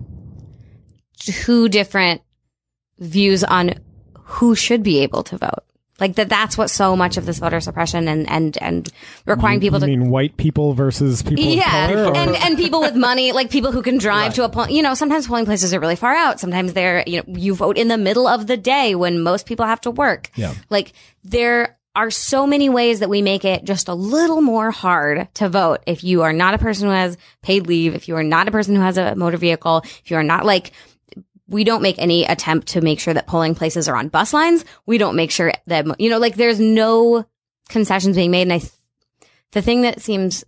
[1.17, 2.23] two different
[2.99, 3.75] views on
[4.19, 5.63] who should be able to vote.
[6.01, 8.89] Like that, that's what so much of this voter suppression and, and, and
[9.27, 12.81] requiring people I to mean, white people versus people of yeah, or- and and people
[12.81, 14.73] with money, like people who can drive to a point.
[14.73, 16.41] You know, sometimes polling places are really far out.
[16.41, 19.67] Sometimes they're you know you vote in the middle of the day when most people
[19.67, 20.31] have to work.
[20.35, 20.55] Yeah.
[20.69, 25.29] like there are so many ways that we make it just a little more hard
[25.35, 28.25] to vote if you are not a person who has paid leave, if you are
[28.25, 30.73] not a person who has a motor vehicle, if you are not like
[31.49, 34.65] we don't make any attempt to make sure that polling places are on bus lines.
[34.87, 37.27] We don't make sure that, you know, like there's no
[37.69, 38.43] concessions being made.
[38.43, 38.73] And I, th-
[39.53, 40.45] the thing that seems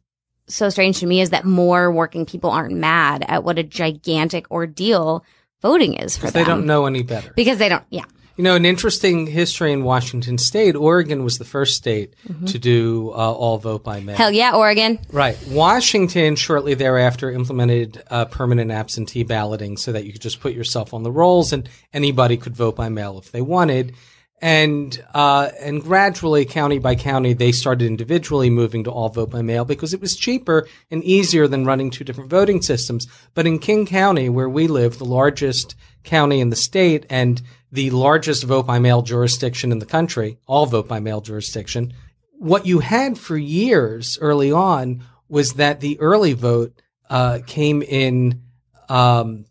[0.48, 4.50] so strange to me is that more working people aren't mad at what a gigantic
[4.50, 5.24] ordeal
[5.60, 6.44] voting is for them.
[6.44, 7.32] They don't know any better.
[7.34, 8.04] because they don't, yeah.
[8.36, 10.76] You know, an interesting history in Washington State.
[10.76, 12.12] Oregon was the first state
[12.46, 14.14] to do uh, all vote by mail.
[14.14, 14.98] Hell yeah, Oregon.
[15.10, 15.38] Right.
[15.48, 20.92] Washington shortly thereafter implemented uh, permanent absentee balloting so that you could just put yourself
[20.92, 23.94] on the rolls and anybody could vote by mail if they wanted.
[24.42, 29.40] And uh, and gradually, county by county, they started individually moving to all vote by
[29.40, 33.06] mail because it was cheaper and easier than running two different voting systems.
[33.32, 37.40] But in King County, where we live, the largest county in the state and
[37.76, 41.92] the largest vote by mail jurisdiction in the country, all vote by mail jurisdiction,
[42.38, 48.42] what you had for years early on was that the early vote uh, came in
[48.88, 49.44] um,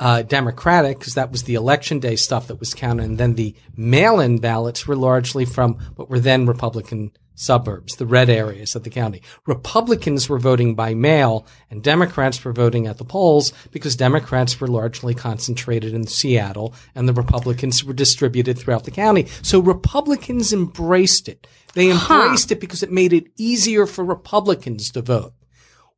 [0.00, 3.54] uh, Democratic because that was the election day stuff that was counted, and then the
[3.76, 8.90] mail-in ballots were largely from what were then Republican suburbs, the red areas of the
[8.90, 9.22] county.
[9.46, 14.66] Republicans were voting by mail, and Democrats were voting at the polls because Democrats were
[14.66, 19.26] largely concentrated in Seattle, and the Republicans were distributed throughout the county.
[19.42, 21.46] So Republicans embraced it.
[21.74, 25.32] They embraced it because it made it easier for Republicans to vote.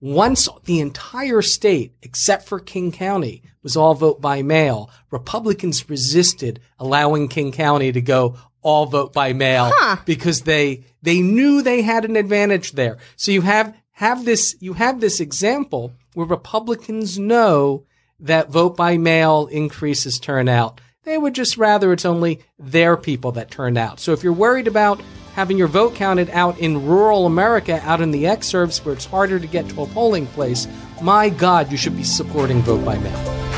[0.00, 6.60] Once the entire state, except for King County, was all vote by mail, Republicans resisted
[6.78, 9.70] allowing King County to go all vote by mail
[10.04, 12.98] because they they knew they had an advantage there.
[13.16, 17.84] So you have have this you have this example where Republicans know
[18.18, 20.80] that vote by mail increases turnout.
[21.10, 23.98] They would just rather it's only their people that turned out.
[23.98, 25.02] So if you're worried about
[25.34, 29.40] having your vote counted out in rural America, out in the exurbs where it's harder
[29.40, 30.68] to get to a polling place,
[31.02, 33.49] my God, you should be supporting vote by mail.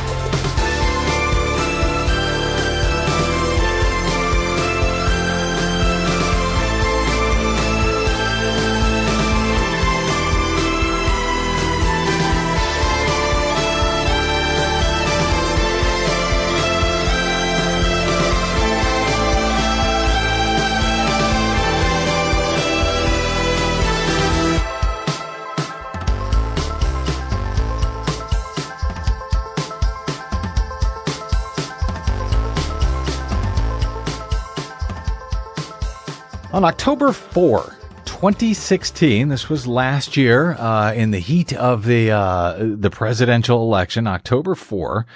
[36.53, 42.57] On October 4, 2016, this was last year, uh, in the heat of the uh,
[42.59, 45.07] the presidential election, October 4,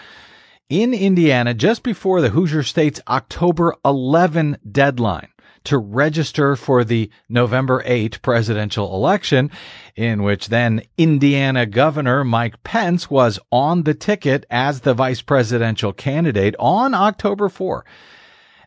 [0.71, 5.29] in Indiana, just before the Hoosier State's October 11 deadline
[5.65, 9.51] to register for the November 8 presidential election,
[9.95, 15.93] in which then Indiana Governor Mike Pence was on the ticket as the vice presidential
[15.93, 17.85] candidate on October 4.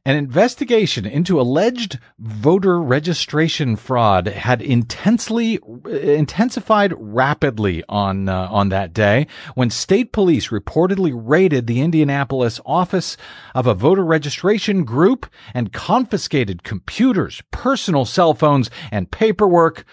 [0.06, 8.94] An investigation into alleged voter registration fraud had intensely intensified rapidly on uh, on that
[8.94, 13.18] day when state police reportedly raided the Indianapolis office
[13.54, 19.86] of a voter registration group and confiscated computers, personal cell phones, and paperwork.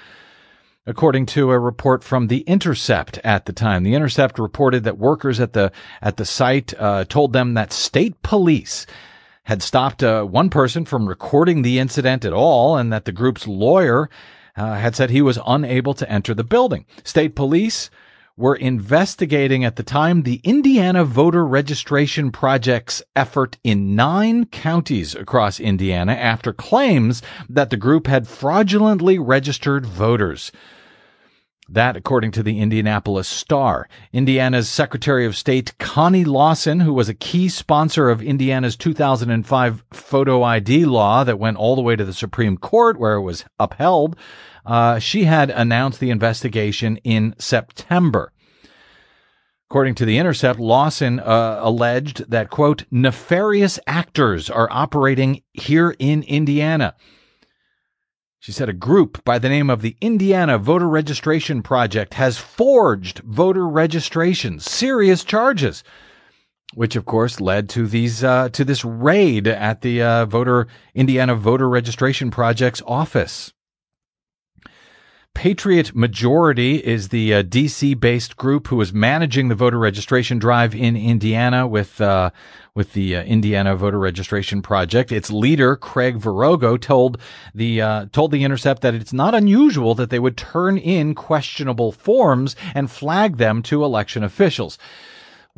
[0.88, 5.40] According to a report from The Intercept at the time, The Intercept reported that workers
[5.40, 8.86] at the at the site uh, told them that state police
[9.46, 13.46] had stopped uh, one person from recording the incident at all, and that the group's
[13.46, 14.10] lawyer
[14.56, 16.84] uh, had said he was unable to enter the building.
[17.04, 17.88] State police
[18.36, 25.60] were investigating at the time the Indiana Voter Registration Project's effort in nine counties across
[25.60, 30.50] Indiana after claims that the group had fraudulently registered voters.
[31.68, 33.88] That, according to the Indianapolis Star.
[34.12, 40.44] Indiana's Secretary of State Connie Lawson, who was a key sponsor of Indiana's 2005 photo
[40.44, 44.16] ID law that went all the way to the Supreme Court where it was upheld,
[44.64, 48.32] uh, she had announced the investigation in September.
[49.68, 56.22] According to The Intercept, Lawson uh, alleged that, quote, nefarious actors are operating here in
[56.22, 56.94] Indiana.
[58.46, 63.18] She said a group by the name of the Indiana Voter Registration Project has forged
[63.24, 65.82] voter registrations, serious charges,
[66.72, 71.34] which of course led to these uh, to this raid at the uh, voter Indiana
[71.34, 73.52] Voter Registration Project's office.
[75.36, 80.74] Patriot Majority is the uh, DC based group who is managing the voter registration drive
[80.74, 82.30] in Indiana with uh,
[82.74, 85.12] with the uh, Indiana Voter Registration Project.
[85.12, 87.18] Its leader Craig Varoga told
[87.54, 91.92] the uh, told the Intercept that it's not unusual that they would turn in questionable
[91.92, 94.78] forms and flag them to election officials.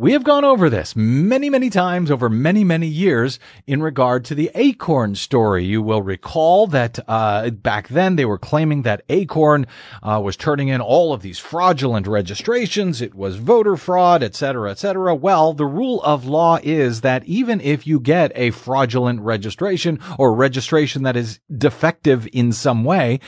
[0.00, 4.36] We have gone over this many, many times over many, many years in regard to
[4.36, 5.64] the Acorn story.
[5.64, 9.66] You will recall that uh, back then they were claiming that Acorn
[10.00, 13.02] uh, was turning in all of these fraudulent registrations.
[13.02, 15.16] It was voter fraud, et cetera, et cetera.
[15.16, 20.32] Well, the rule of law is that even if you get a fraudulent registration or
[20.32, 23.18] registration that is defective in some way,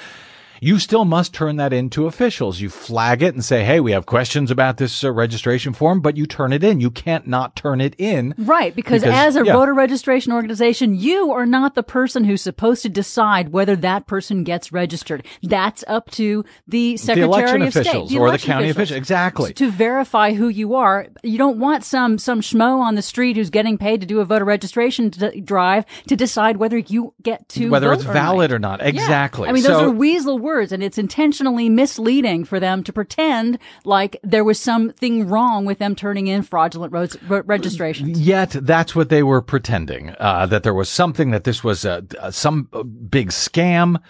[0.61, 2.61] you still must turn that in to officials.
[2.61, 6.17] You flag it and say, hey, we have questions about this uh, registration form, but
[6.17, 6.81] you turn it in.
[6.81, 8.35] You can't not turn it in.
[8.39, 9.53] Right, because, Because- as a yeah.
[9.55, 14.45] voter registration organization, you are not the person who's supposed to decide whether that person
[14.45, 15.25] gets registered.
[15.43, 18.97] That's up to the Secretary election of officials State, or the election county official.
[18.97, 19.53] Exactly.
[19.55, 21.07] to verify who you are.
[21.23, 24.25] You don't want some some schmo on the street who's getting paid to do a
[24.25, 28.55] voter registration d- drive to decide whether you get to Whether it's or valid not.
[28.57, 28.81] or not.
[28.81, 28.87] Yeah.
[28.89, 29.49] Exactly.
[29.49, 33.59] I mean, those So- are weasel words, and it's intentionally misleading for them to pretend
[33.85, 38.21] like there was something wrong with them turning in fraudulent ro- re- registrations.
[38.21, 42.01] Yet that's what they were pretending, uh, that there was something, that this was uh,
[42.19, 42.65] uh, some
[43.09, 44.01] big scam.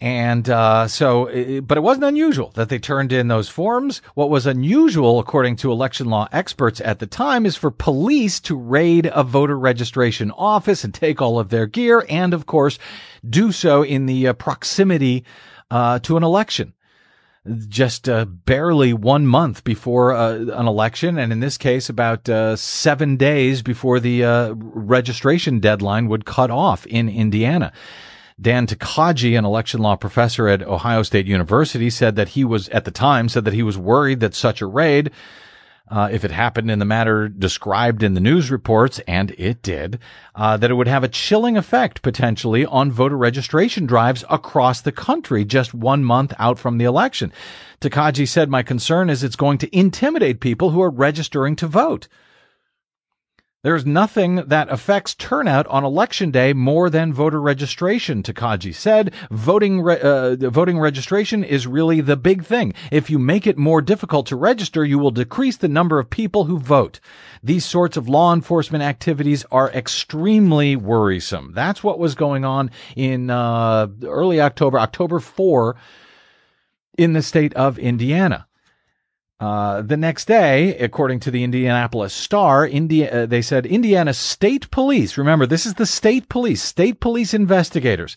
[0.00, 1.26] And uh, so,
[1.62, 4.02] but it wasn't unusual that they turned in those forms.
[4.14, 8.56] What was unusual, according to election law experts at the time, is for police to
[8.56, 12.80] raid a voter registration office and take all of their gear, and of course,
[13.30, 15.24] do so in the uh, proximity
[15.72, 16.74] uh, to an election
[17.68, 22.54] just uh, barely one month before uh, an election, and in this case, about uh,
[22.54, 27.72] seven days before the uh, registration deadline would cut off in Indiana.
[28.40, 32.84] Dan Tokaji, an election law professor at Ohio State University, said that he was, at
[32.84, 35.10] the time, said that he was worried that such a raid
[35.92, 39.98] uh, if it happened in the manner described in the news reports, and it did,
[40.34, 44.90] uh, that it would have a chilling effect potentially on voter registration drives across the
[44.90, 47.30] country just one month out from the election.
[47.82, 52.08] Tokaji said, My concern is it's going to intimidate people who are registering to vote.
[53.64, 59.14] There's nothing that affects turnout on election day more than voter registration, Tokaji said.
[59.30, 62.74] Voting, re- uh, voting registration is really the big thing.
[62.90, 66.46] If you make it more difficult to register, you will decrease the number of people
[66.46, 66.98] who vote.
[67.40, 71.52] These sorts of law enforcement activities are extremely worrisome.
[71.54, 75.76] That's what was going on in uh, early October, October 4,
[76.98, 78.48] in the state of Indiana.
[79.42, 84.70] Uh, the next day, according to the Indianapolis Star, India, uh, they said Indiana State
[84.70, 88.16] Police, remember, this is the state police, state police investigators,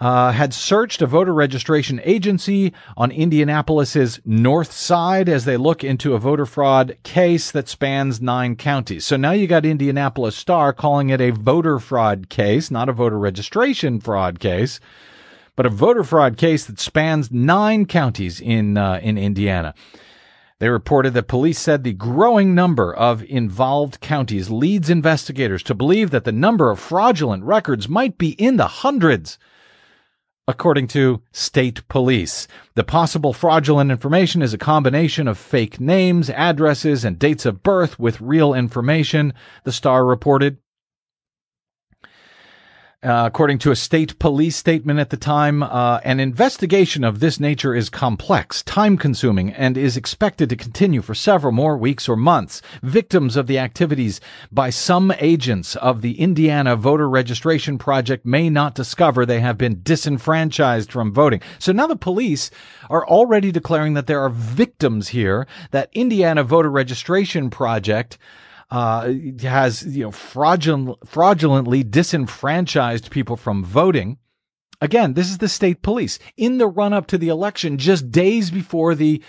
[0.00, 6.14] uh, had searched a voter registration agency on Indianapolis's north side as they look into
[6.14, 9.04] a voter fraud case that spans nine counties.
[9.04, 13.18] So now you got Indianapolis Star calling it a voter fraud case, not a voter
[13.18, 14.80] registration fraud case,
[15.56, 19.74] but a voter fraud case that spans nine counties in uh, in Indiana.
[20.60, 26.10] They reported that police said the growing number of involved counties leads investigators to believe
[26.10, 29.38] that the number of fraudulent records might be in the hundreds.
[30.48, 37.04] According to state police, the possible fraudulent information is a combination of fake names, addresses,
[37.04, 40.56] and dates of birth with real information, the Star reported.
[43.00, 47.38] Uh, according to a state police statement at the time, uh, an investigation of this
[47.38, 52.16] nature is complex, time consuming, and is expected to continue for several more weeks or
[52.16, 52.60] months.
[52.82, 58.74] Victims of the activities by some agents of the Indiana Voter Registration Project may not
[58.74, 61.40] discover they have been disenfranchised from voting.
[61.60, 62.50] So now the police
[62.90, 68.18] are already declaring that there are victims here, that Indiana Voter Registration Project
[68.70, 74.18] uh, has you know fraudulent, fraudulently disenfranchised people from voting.
[74.80, 78.50] Again, this is the state police in the run up to the election, just days
[78.50, 79.22] before the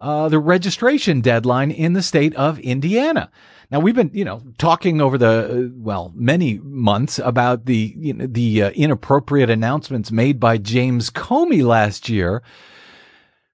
[0.00, 3.30] uh, the registration deadline in the state of Indiana.
[3.70, 8.12] Now we've been, you know, talking over the uh, well many months about the you
[8.12, 12.42] know, the uh, inappropriate announcements made by James Comey last year,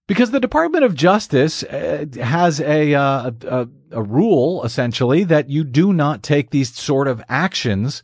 [0.09, 5.65] because the Department of Justice uh, has a, uh, a a rule essentially that you
[5.65, 8.03] do not take these sort of actions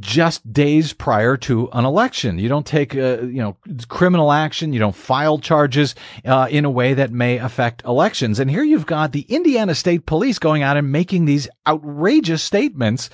[0.00, 2.38] just days prior to an election.
[2.38, 3.56] You don't take, uh, you know,
[3.88, 4.72] criminal action.
[4.72, 8.38] You don't file charges uh, in a way that may affect elections.
[8.38, 13.10] And here you've got the Indiana State Police going out and making these outrageous statements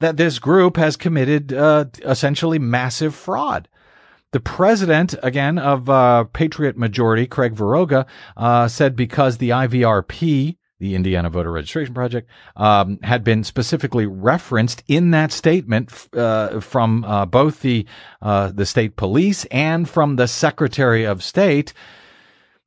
[0.00, 3.68] that this group has committed uh, essentially massive fraud.
[4.32, 10.96] The president, again, of uh, Patriot Majority, Craig Varoga, uh, said because the IVRP the
[10.96, 17.24] Indiana Voter Registration Project, um, had been specifically referenced in that statement uh, from uh,
[17.24, 17.86] both the
[18.20, 21.72] uh, the state police and from the Secretary of State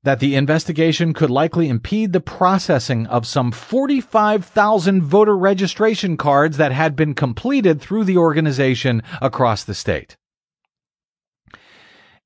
[0.03, 6.72] that the investigation could likely impede the processing of some 45,000 voter registration cards that
[6.72, 10.16] had been completed through the organization across the state.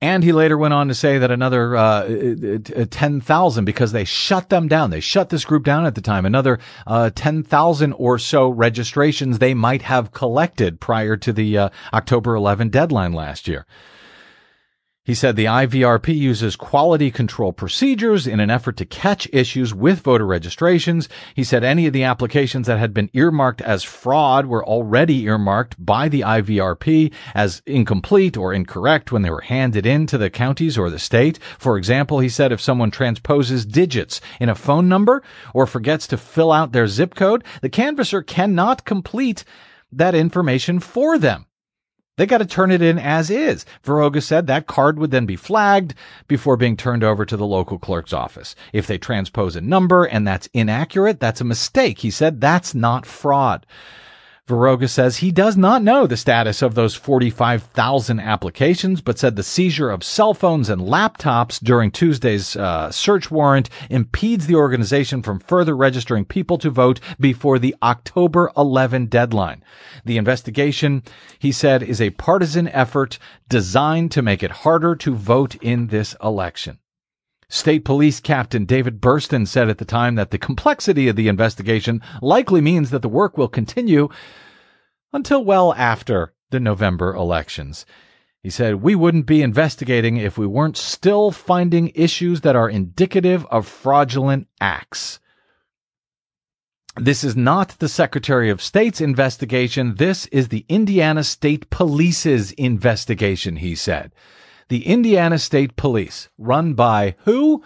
[0.01, 2.07] And he later went on to say that another uh,
[2.75, 6.25] uh 10,000, because they shut them down, they shut this group down at the time,
[6.25, 12.35] another uh, 10,000 or so registrations they might have collected prior to the uh, October
[12.35, 13.65] 11 deadline last year.
[15.09, 20.01] He said the IVRP uses quality control procedures in an effort to catch issues with
[20.01, 21.09] voter registrations.
[21.33, 25.83] He said any of the applications that had been earmarked as fraud were already earmarked
[25.83, 30.77] by the IVRP as incomplete or incorrect when they were handed in to the counties
[30.77, 31.39] or the state.
[31.57, 35.23] For example, he said if someone transposes digits in a phone number
[35.55, 39.43] or forgets to fill out their zip code, the canvasser cannot complete
[39.91, 41.47] that information for them.
[42.19, 43.65] They got to turn it in as is.
[43.81, 45.93] Varoga said that card would then be flagged
[46.27, 48.57] before being turned over to the local clerk's office.
[48.73, 51.99] If they transpose a number and that's inaccurate, that's a mistake.
[51.99, 53.65] He said that's not fraud.
[54.49, 59.43] Varoga says he does not know the status of those 45,000 applications, but said the
[59.43, 65.39] seizure of cell phones and laptops during Tuesday's uh, search warrant impedes the organization from
[65.39, 69.63] further registering people to vote before the October 11 deadline.
[70.03, 71.03] The investigation,
[71.37, 73.19] he said, is a partisan effort
[73.49, 76.79] designed to make it harder to vote in this election.
[77.51, 81.99] State Police Captain David Bursten said at the time that the complexity of the investigation
[82.21, 84.07] likely means that the work will continue
[85.11, 87.87] until well after the November elections.
[88.43, 93.47] He said, We wouldn't be investigating if we weren't still finding issues that are indicative
[93.47, 95.19] of fraudulent acts.
[96.95, 99.95] This is not the Secretary of State's investigation.
[99.95, 104.11] This is the Indiana State Police's investigation, he said
[104.69, 107.63] the Indiana State Police, run by who?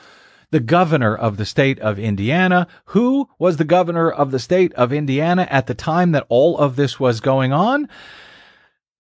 [0.52, 2.68] The governor of the state of Indiana.
[2.86, 6.76] Who was the governor of the state of Indiana at the time that all of
[6.76, 7.90] this was going on?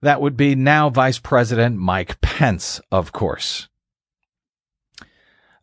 [0.01, 3.69] That would be now Vice President Mike Pence, of course.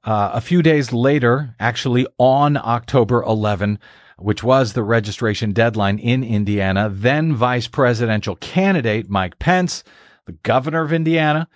[0.02, 3.78] Uh, a few days later, actually on October 11,
[4.16, 9.84] which was the registration deadline in Indiana, then vice presidential candidate Mike Pence,
[10.24, 11.48] the governor of Indiana,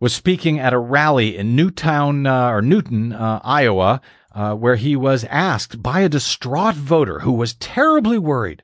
[0.00, 4.00] was speaking at a rally in Newtown uh, or Newton, uh, Iowa,
[4.34, 8.62] uh, where he was asked by a distraught voter who was terribly worried,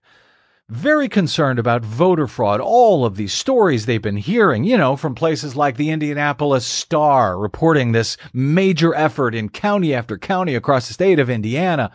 [0.70, 2.60] very concerned about voter fraud.
[2.60, 7.38] All of these stories they've been hearing, you know, from places like the Indianapolis Star
[7.38, 11.92] reporting this major effort in county after county across the state of Indiana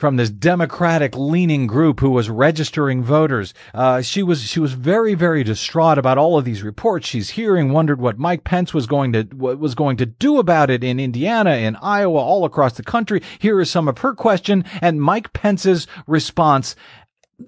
[0.00, 3.52] from this Democratic leaning group who was registering voters.
[3.74, 7.72] Uh, she was she was very very distraught about all of these reports she's hearing.
[7.72, 10.98] Wondered what Mike Pence was going to what was going to do about it in
[10.98, 13.22] Indiana, in Iowa, all across the country.
[13.38, 16.74] Here is some of her question and Mike Pence's response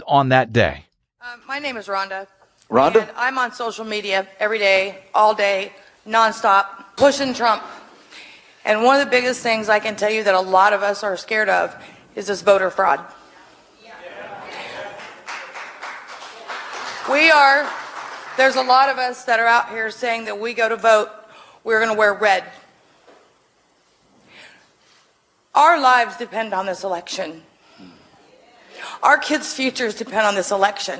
[0.06, 0.84] on that day.
[1.20, 2.26] Uh, my name is Rhonda.
[2.70, 5.72] Rhonda, and I'm on social media every day, all day,
[6.06, 7.62] nonstop, pushing Trump.
[8.64, 11.02] And one of the biggest things I can tell you that a lot of us
[11.02, 11.74] are scared of
[12.14, 13.04] is this voter fraud.
[17.10, 17.68] We are,
[18.36, 21.08] there's a lot of us that are out here saying that we go to vote,
[21.64, 22.44] we're going to wear red.
[25.54, 27.42] Our lives depend on this election.
[29.02, 30.98] Our kids' futures depend on this election.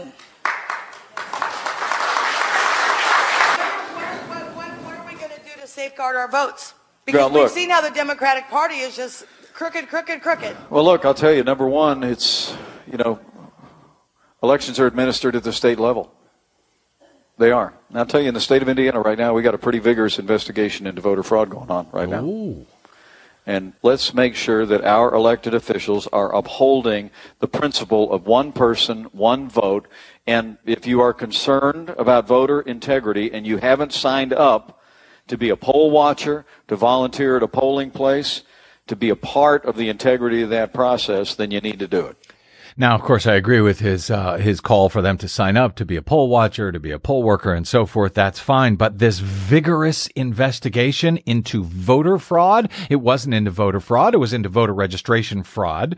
[4.29, 6.75] What, what, what are we going to do to safeguard our votes?
[7.07, 10.57] Because we've seen how the Democratic Party is just crooked, crooked, crooked.
[10.71, 11.45] well, look, I'll tell you.
[11.45, 12.57] Number one, it's
[12.91, 13.19] you know,
[14.43, 16.13] elections are administered at the state level.
[17.39, 17.73] They are.
[17.89, 19.79] And I'll tell you, in the state of Indiana right now, we got a pretty
[19.79, 22.25] vigorous investigation into voter fraud going on right now.
[22.25, 22.67] Ooh.
[23.47, 29.05] And let's make sure that our elected officials are upholding the principle of one person,
[29.07, 29.89] one vote.
[30.27, 34.81] And if you are concerned about voter integrity and you haven't signed up
[35.27, 38.43] to be a poll watcher, to volunteer at a polling place,
[38.87, 42.07] to be a part of the integrity of that process, then you need to do
[42.07, 42.17] it.
[42.77, 45.77] Now, of course, I agree with his uh, his call for them to sign up
[45.77, 48.15] to be a poll watcher, to be a poll worker, and so forth.
[48.15, 48.77] That's fine.
[48.77, 54.49] But this vigorous investigation into voter fraud, it wasn't into voter fraud; it was into
[54.49, 55.97] voter registration fraud.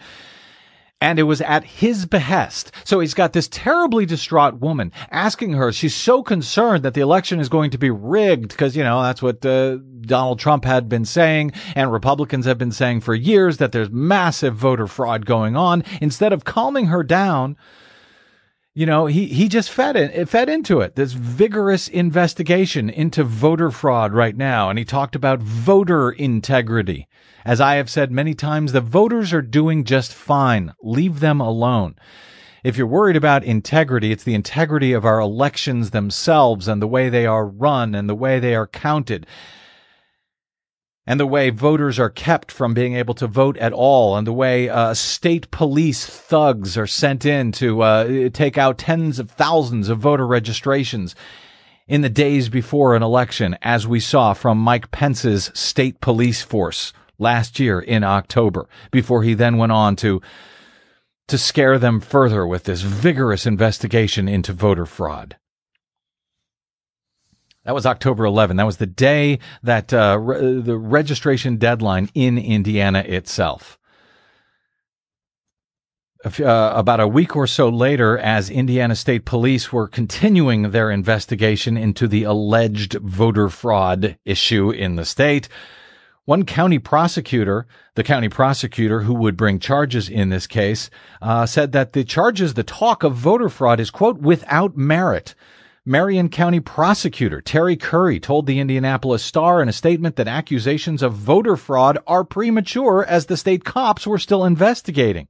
[1.00, 2.72] And it was at his behest.
[2.84, 7.40] So he's got this terribly distraught woman asking her, she's so concerned that the election
[7.40, 11.04] is going to be rigged because, you know, that's what uh, Donald Trump had been
[11.04, 15.84] saying and Republicans have been saying for years that there's massive voter fraud going on.
[16.00, 17.56] Instead of calming her down,
[18.74, 20.96] you know, he, he just fed it, fed into it.
[20.96, 24.68] This vigorous investigation into voter fraud right now.
[24.68, 27.06] And he talked about voter integrity.
[27.44, 30.74] As I have said many times, the voters are doing just fine.
[30.82, 31.94] Leave them alone.
[32.64, 37.08] If you're worried about integrity, it's the integrity of our elections themselves and the way
[37.08, 39.26] they are run and the way they are counted
[41.06, 44.32] and the way voters are kept from being able to vote at all, and the
[44.32, 49.88] way uh, state police thugs are sent in to uh, take out tens of thousands
[49.88, 51.14] of voter registrations
[51.86, 56.94] in the days before an election, as we saw from Mike Pence's state police force
[57.18, 60.22] last year in October, before he then went on to
[61.26, 65.36] to scare them further with this vigorous investigation into voter fraud.
[67.64, 68.56] That was October 11.
[68.56, 73.78] That was the day that uh, re- the registration deadline in Indiana itself.
[76.24, 81.76] Uh, about a week or so later, as Indiana State Police were continuing their investigation
[81.76, 85.48] into the alleged voter fraud issue in the state,
[86.24, 90.88] one county prosecutor, the county prosecutor who would bring charges in this case,
[91.20, 95.34] uh, said that the charges, the talk of voter fraud is, quote, without merit.
[95.86, 101.12] Marion County prosecutor Terry Curry told the Indianapolis Star in a statement that accusations of
[101.12, 105.28] voter fraud are premature as the state cops were still investigating.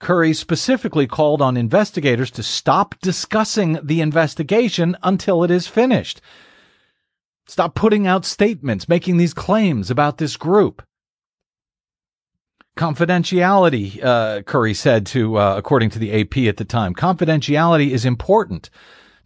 [0.00, 6.22] Curry specifically called on investigators to stop discussing the investigation until it is finished.
[7.46, 10.82] Stop putting out statements, making these claims about this group.
[12.74, 18.06] Confidentiality, uh, Curry said to, uh, according to the AP at the time, confidentiality is
[18.06, 18.70] important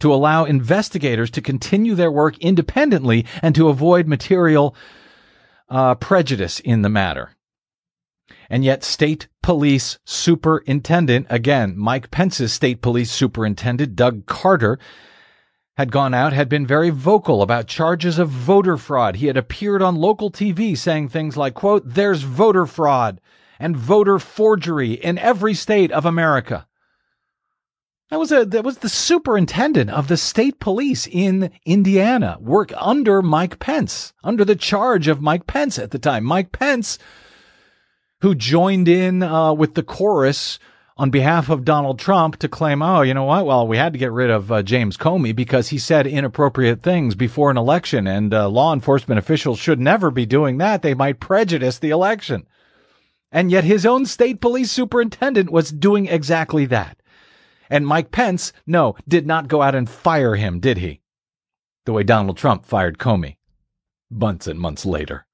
[0.01, 4.75] to allow investigators to continue their work independently and to avoid material
[5.69, 7.33] uh, prejudice in the matter.
[8.49, 14.79] And yet, state police superintendent, again, Mike Pence's state police superintendent, Doug Carter,
[15.77, 19.17] had gone out, had been very vocal about charges of voter fraud.
[19.17, 23.21] He had appeared on local TV saying things like, quote, there's voter fraud
[23.59, 26.67] and voter forgery in every state of America.
[28.11, 33.21] That was a that was the superintendent of the state police in Indiana, work under
[33.21, 36.23] Mike Pence, under the charge of Mike Pence at the time.
[36.23, 37.01] Mike Pence,
[38.21, 40.61] who joined in uh, with the chorus
[40.97, 43.45] on behalf of Donald Trump to claim, oh, you know what?
[43.45, 47.17] Well, we had to get rid of uh, James Comey because he said inappropriate things
[47.17, 50.83] before an election, and uh, law enforcement officials should never be doing that.
[50.83, 52.47] They might prejudice the election.
[53.33, 56.99] And yet his own state police superintendent was doing exactly that.
[57.71, 61.01] And Mike Pence, no, did not go out and fire him, did he?
[61.85, 63.37] The way Donald Trump fired Comey
[64.11, 65.27] months and months later.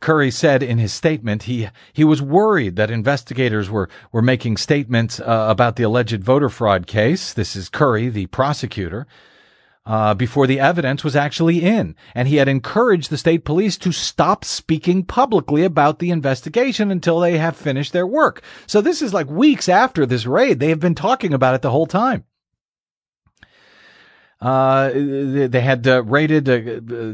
[0.00, 5.20] Curry said in his statement he he was worried that investigators were were making statements
[5.20, 7.32] uh, about the alleged voter fraud case.
[7.32, 9.06] This is Curry, the prosecutor,
[9.86, 11.94] uh, before the evidence was actually in.
[12.14, 17.20] And he had encouraged the state police to stop speaking publicly about the investigation until
[17.20, 18.42] they have finished their work.
[18.66, 20.58] So this is like weeks after this raid.
[20.58, 22.24] They have been talking about it the whole time.
[24.40, 26.60] Uh, they had uh, raided, uh,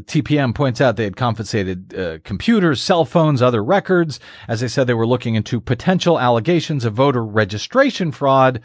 [0.03, 4.19] TPM points out they had confiscated uh, computers, cell phones, other records.
[4.49, 8.61] As I said, they were looking into potential allegations of voter registration fraud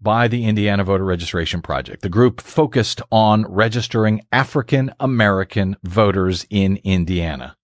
[0.00, 2.02] by the Indiana Voter Registration Project.
[2.02, 7.56] The group focused on registering African American voters in Indiana.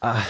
[0.00, 0.24] Uh,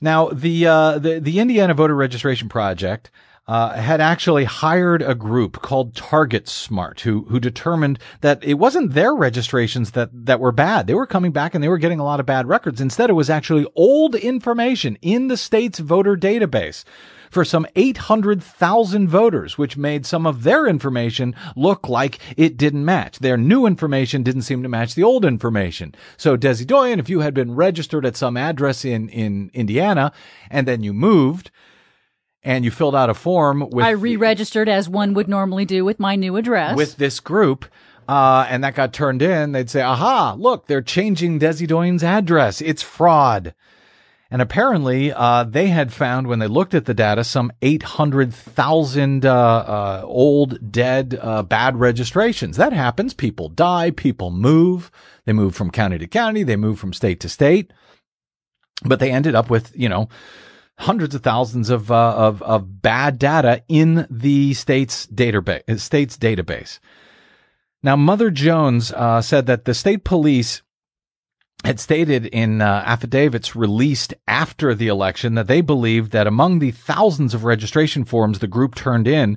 [0.00, 3.10] now, the, uh, the the Indiana Voter Registration Project
[3.48, 8.94] uh, had actually hired a group called Target Smart who who determined that it wasn't
[8.94, 10.86] their registrations that that were bad.
[10.86, 12.80] They were coming back and they were getting a lot of bad records.
[12.80, 16.84] Instead, it was actually old information in the state's voter database
[17.36, 23.18] for some 800,000 voters, which made some of their information look like it didn't match.
[23.18, 25.94] Their new information didn't seem to match the old information.
[26.16, 30.12] So Desi Doyen, if you had been registered at some address in, in Indiana
[30.50, 31.50] and then you moved,
[32.42, 36.00] and you filled out a form with I re-registered as one would normally do with
[36.00, 36.74] my new address.
[36.74, 37.66] with this group,
[38.08, 42.62] uh, and that got turned in, they'd say, aha, look, they're changing Desi Doyen's address.
[42.62, 43.54] It's fraud.
[44.30, 49.32] And apparently, uh, they had found when they looked at the data some 800,000 uh,
[49.32, 52.56] uh, old, dead, uh, bad registrations.
[52.56, 53.14] That happens.
[53.14, 53.92] People die.
[53.92, 54.90] People move.
[55.26, 56.42] They move from county to county.
[56.42, 57.72] They move from state to state.
[58.82, 60.08] But they ended up with, you know,
[60.78, 65.80] hundreds of thousands of uh, of, of bad data in the state's database.
[65.80, 66.78] State's database.
[67.82, 70.62] Now, Mother Jones uh, said that the state police
[71.66, 76.70] had stated in uh, affidavits released after the election that they believed that among the
[76.70, 79.36] thousands of registration forms the group turned in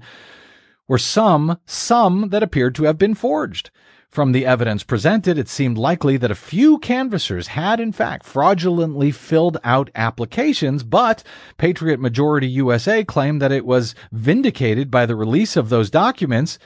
[0.88, 3.71] were some some that appeared to have been forged.
[4.09, 9.09] From the evidence presented, it seemed likely that a few canvassers had in fact fraudulently
[9.09, 11.23] filled out applications, but
[11.57, 16.59] Patriot Majority USA claimed that it was vindicated by the release of those documents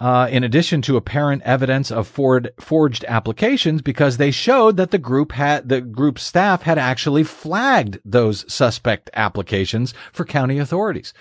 [0.00, 4.98] uh, in addition to apparent evidence of Ford forged applications because they showed that the
[4.98, 11.12] group had the group staff had actually flagged those suspect applications for county authorities.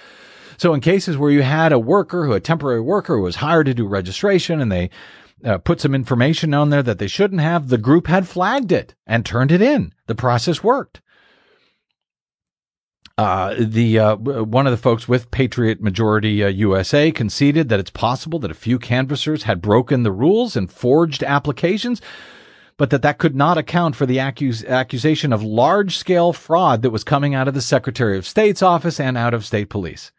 [0.57, 3.67] So in cases where you had a worker who a temporary worker who was hired
[3.67, 4.89] to do registration and they
[5.43, 8.95] uh, put some information on there that they shouldn't have, the group had flagged it
[9.05, 9.93] and turned it in.
[10.07, 11.01] The process worked.
[13.17, 17.89] Uh, the uh, one of the folks with Patriot Majority uh, USA conceded that it's
[17.89, 21.99] possible that a few canvassers had broken the rules and forged applications,
[22.77, 27.03] but that that could not account for the accus- accusation of large-scale fraud that was
[27.03, 30.11] coming out of the Secretary of State's office and out of state police.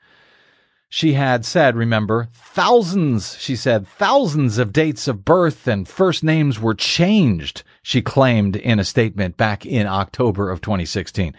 [0.88, 6.58] She had said, remember, thousands, she said, thousands of dates of birth and first names
[6.58, 11.36] were changed, she claimed in a statement back in October of 2016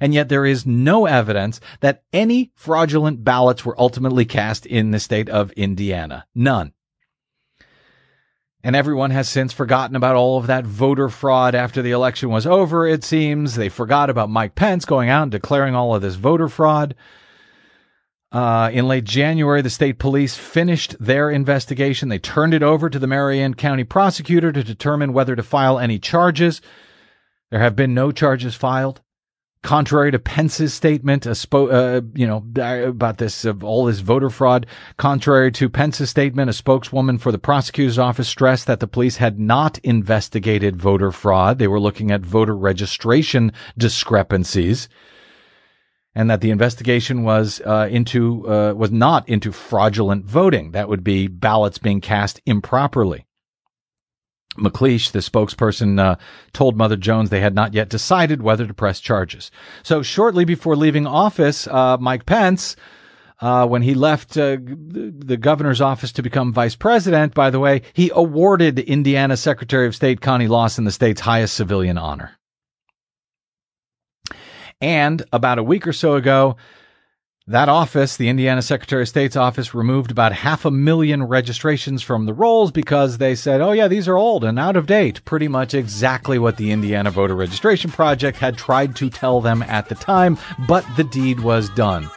[0.00, 5.00] and yet there is no evidence that any fraudulent ballots were ultimately cast in the
[5.00, 6.26] state of Indiana.
[6.34, 6.72] None.
[8.62, 12.48] And everyone has since forgotten about all of that voter fraud after the election was
[12.48, 13.54] over, it seems.
[13.54, 16.96] They forgot about Mike Pence going out and declaring all of this voter fraud.
[18.32, 22.08] Uh, in late January, the state police finished their investigation.
[22.08, 26.00] They turned it over to the Marion County prosecutor to determine whether to file any
[26.00, 26.60] charges.
[27.50, 29.00] There have been no charges filed
[29.66, 32.44] contrary to Pence's statement, spo- uh, you know,
[32.86, 34.64] about this of all this voter fraud.
[34.96, 39.40] Contrary to Pence's statement, a spokeswoman for the prosecutor's office stressed that the police had
[39.40, 41.58] not investigated voter fraud.
[41.58, 44.88] They were looking at voter registration discrepancies.
[46.14, 50.70] And that the investigation was uh, into uh, was not into fraudulent voting.
[50.70, 53.25] That would be ballots being cast improperly.
[54.56, 56.16] McLeish, the spokesperson, uh,
[56.52, 59.50] told Mother Jones they had not yet decided whether to press charges.
[59.82, 62.76] So shortly before leaving office, uh, Mike Pence,
[63.40, 67.82] uh, when he left uh, the governor's office to become vice president, by the way,
[67.92, 72.32] he awarded Indiana Secretary of State Connie Lawson the state's highest civilian honor.
[74.80, 76.56] And about a week or so ago,
[77.48, 82.26] that office, the Indiana Secretary of State's office, removed about half a million registrations from
[82.26, 85.24] the rolls because they said, oh, yeah, these are old and out of date.
[85.24, 89.88] Pretty much exactly what the Indiana Voter Registration Project had tried to tell them at
[89.88, 90.36] the time,
[90.66, 92.10] but the deed was done.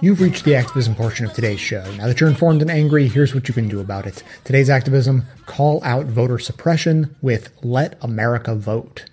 [0.00, 1.82] You've reached the activism portion of today's show.
[1.96, 4.22] Now that you're informed and angry, here's what you can do about it.
[4.44, 9.04] Today's activism call out voter suppression with Let America Vote.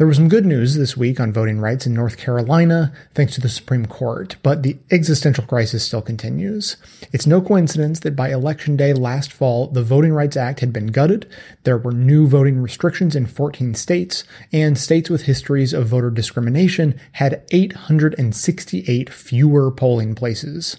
[0.00, 3.40] There was some good news this week on voting rights in North Carolina, thanks to
[3.42, 6.78] the Supreme Court, but the existential crisis still continues.
[7.12, 10.86] It's no coincidence that by election day last fall, the Voting Rights Act had been
[10.86, 11.28] gutted,
[11.64, 14.24] there were new voting restrictions in 14 states,
[14.54, 20.78] and states with histories of voter discrimination had 868 fewer polling places.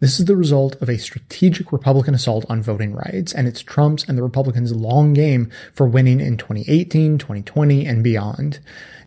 [0.00, 4.04] This is the result of a strategic Republican assault on voting rights, and it's Trump's
[4.08, 8.58] and the Republicans' long game for winning in 2018, 2020, and beyond.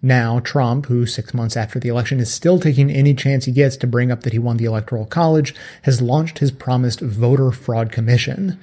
[0.02, 3.78] Now, Trump, who six months after the election is still taking any chance he gets
[3.78, 7.92] to bring up that he won the Electoral College, has launched his promised voter fraud
[7.92, 8.60] commission.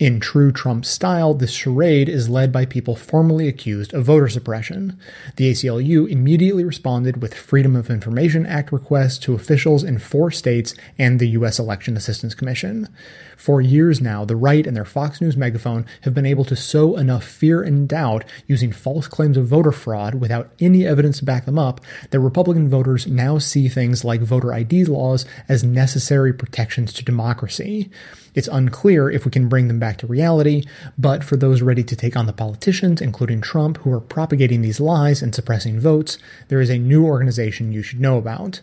[0.00, 4.98] In true Trump style, this charade is led by people formerly accused of voter suppression.
[5.36, 10.74] The ACLU immediately responded with Freedom of Information Act requests to officials in four states
[10.96, 11.58] and the U.S.
[11.58, 12.88] Election Assistance Commission.
[13.36, 16.96] For years now, the right and their Fox News megaphone have been able to sow
[16.96, 21.44] enough fear and doubt using false claims of voter fraud without any evidence to back
[21.44, 21.78] them up
[22.08, 27.90] that Republican voters now see things like voter ID laws as necessary protections to democracy.
[28.34, 30.64] It's unclear if we can bring them back to reality,
[30.96, 34.80] but for those ready to take on the politicians, including Trump, who are propagating these
[34.80, 36.18] lies and suppressing votes,
[36.48, 38.60] there is a new organization you should know about.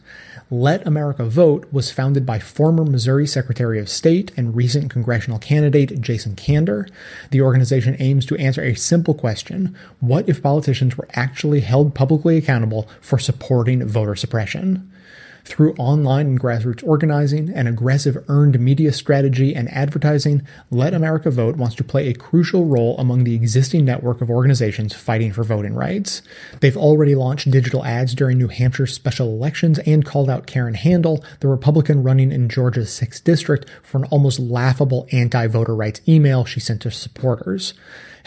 [0.49, 5.99] Let America Vote was founded by former Missouri Secretary of State and recent congressional candidate
[5.99, 6.89] Jason Kander.
[7.31, 12.37] The organization aims to answer a simple question What if politicians were actually held publicly
[12.37, 14.89] accountable for supporting voter suppression?
[15.47, 21.55] Through online and grassroots organizing, an aggressive earned media strategy, and advertising, Let America Vote
[21.55, 25.73] wants to play a crucial role among the existing network of organizations fighting for voting
[25.73, 26.21] rights.
[26.59, 31.23] They've already launched digital ads during New Hampshire's special elections and called out Karen Handel,
[31.39, 36.43] the Republican running in Georgia's 6th district, for an almost laughable anti voter rights email
[36.43, 37.73] she sent to supporters.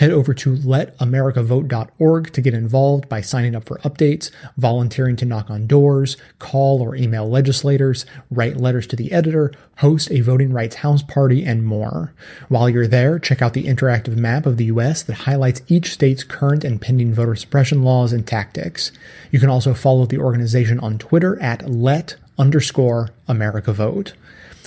[0.01, 5.51] Head over to letamericavote.org to get involved by signing up for updates, volunteering to knock
[5.51, 10.76] on doors, call or email legislators, write letters to the editor, host a voting rights
[10.76, 12.14] house party, and more.
[12.48, 15.03] While you're there, check out the interactive map of the U.S.
[15.03, 18.92] that highlights each state's current and pending voter suppression laws and tactics.
[19.30, 24.14] You can also follow the organization on Twitter at let underscore America Vote.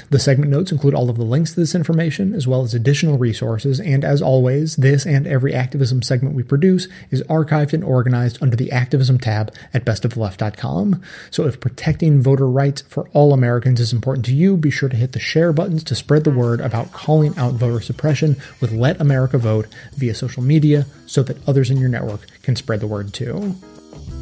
[0.10, 3.18] The segment notes include all of the links to this information, as well as additional
[3.18, 8.42] resources, and as always, this and every activism segment we produce is archived and organized
[8.42, 11.02] under the Activism tab at bestoftheleft.com.
[11.32, 14.96] So if protecting voter rights for all Americans is important to you, be sure to
[14.96, 19.00] hit the share buttons to spread the word about calling out voter suppression with Let
[19.00, 23.14] America Vote via social media so that others in your network can spread the word
[23.14, 23.56] too.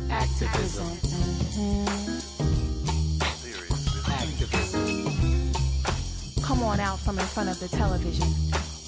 [0.09, 1.10] Activism.
[6.71, 8.25] On out from in front of the television.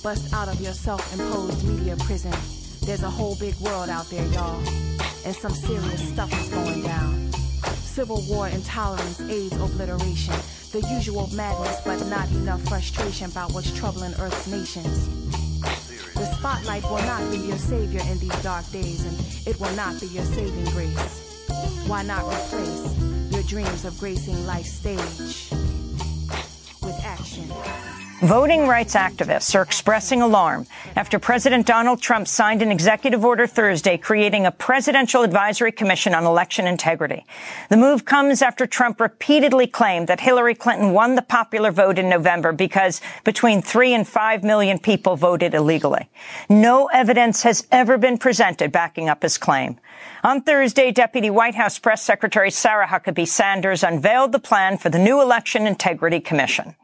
[0.02, 2.32] Bust out of your self-imposed media prison.
[2.86, 4.58] There's a whole big world out there, y'all.
[5.26, 7.34] And some serious stuff is going down.
[7.84, 10.34] Civil war, intolerance, AIDS, obliteration.
[10.72, 15.10] The usual madness, but not enough frustration about what's troubling Earth's nations.
[16.14, 20.00] The spotlight will not be your savior in these dark days, and it will not
[20.00, 21.44] be your saving grace.
[21.88, 22.98] Why not replace
[23.30, 25.53] your dreams of gracing life's stage?
[28.24, 30.66] Voting rights activists are expressing alarm
[30.96, 36.24] after President Donald Trump signed an executive order Thursday creating a presidential advisory commission on
[36.24, 37.26] election integrity.
[37.70, 42.08] The move comes after Trump repeatedly claimed that Hillary Clinton won the popular vote in
[42.08, 46.10] November because between three and five million people voted illegally.
[46.50, 49.78] No evidence has ever been presented backing up his claim.
[50.24, 54.98] On Thursday, Deputy White House Press Secretary Sarah Huckabee Sanders unveiled the plan for the
[54.98, 56.76] new Election Integrity Commission.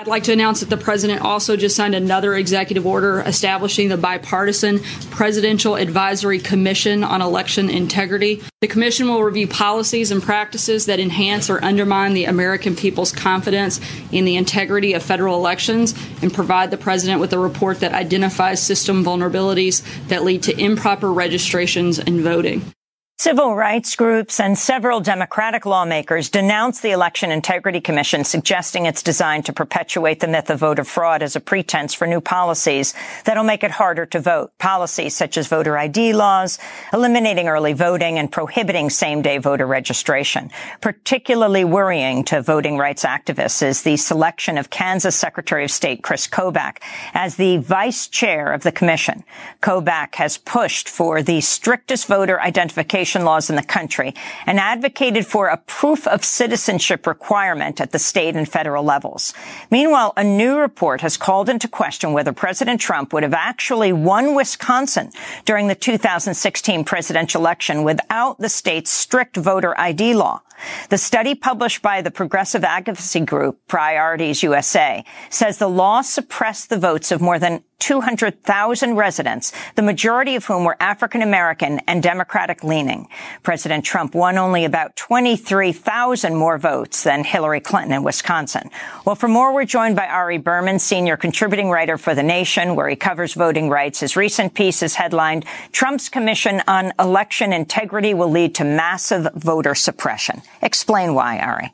[0.00, 3.98] I'd like to announce that the president also just signed another executive order establishing the
[3.98, 4.80] bipartisan
[5.10, 8.40] Presidential Advisory Commission on Election Integrity.
[8.62, 13.78] The commission will review policies and practices that enhance or undermine the American people's confidence
[14.10, 18.62] in the integrity of federal elections and provide the president with a report that identifies
[18.62, 22.72] system vulnerabilities that lead to improper registrations and voting.
[23.20, 29.44] Civil rights groups and several Democratic lawmakers denounced the Election Integrity Commission, suggesting it's designed
[29.44, 32.94] to perpetuate the myth of voter fraud as a pretense for new policies
[33.26, 34.56] that'll make it harder to vote.
[34.56, 36.58] Policies such as voter ID laws,
[36.94, 40.50] eliminating early voting, and prohibiting same-day voter registration.
[40.80, 46.26] Particularly worrying to voting rights activists is the selection of Kansas Secretary of State Chris
[46.26, 46.78] Kobach
[47.12, 49.24] as the vice chair of the commission.
[49.60, 54.14] Kobach has pushed for the strictest voter identification immigration laws in the country
[54.46, 59.34] and advocated for a proof of citizenship requirement at the state and federal levels.
[59.70, 64.34] Meanwhile, a new report has called into question whether President Trump would have actually won
[64.36, 65.10] Wisconsin
[65.44, 70.40] during the 2016 presidential election without the state's strict voter ID law.
[70.88, 76.78] The study published by the progressive advocacy group Priorities USA says the law suppressed the
[76.78, 82.62] votes of more than 200,000 residents, the majority of whom were African American and Democratic
[82.62, 83.08] leaning.
[83.42, 88.70] President Trump won only about 23,000 more votes than Hillary Clinton in Wisconsin.
[89.04, 92.88] Well, for more, we're joined by Ari Berman, senior contributing writer for The Nation, where
[92.88, 94.00] he covers voting rights.
[94.00, 99.74] His recent piece is headlined, Trump's Commission on Election Integrity will lead to massive voter
[99.74, 100.42] suppression.
[100.62, 101.72] Explain why, Ari.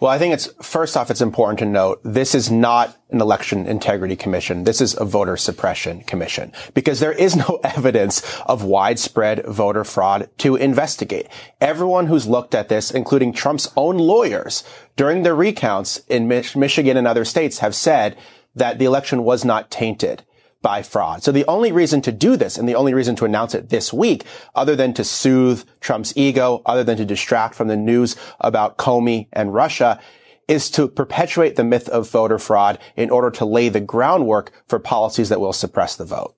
[0.00, 3.66] Well, I think it's first off, it's important to note this is not an election
[3.66, 4.64] integrity commission.
[4.64, 10.30] This is a voter suppression commission because there is no evidence of widespread voter fraud
[10.38, 11.28] to investigate.
[11.60, 14.62] Everyone who's looked at this, including Trump's own lawyers
[14.96, 18.16] during the recounts in Mich- Michigan and other states have said
[18.54, 20.22] that the election was not tainted
[20.62, 21.22] by fraud.
[21.22, 23.92] So the only reason to do this and the only reason to announce it this
[23.92, 28.76] week, other than to soothe Trump's ego, other than to distract from the news about
[28.76, 30.00] Comey and Russia,
[30.48, 34.78] is to perpetuate the myth of voter fraud in order to lay the groundwork for
[34.78, 36.34] policies that will suppress the vote.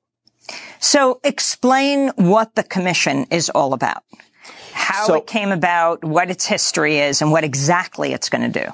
[0.80, 4.02] So explain what the commission is all about,
[4.72, 8.64] how So- it came about, what its history is, and what exactly it's going to
[8.64, 8.72] do.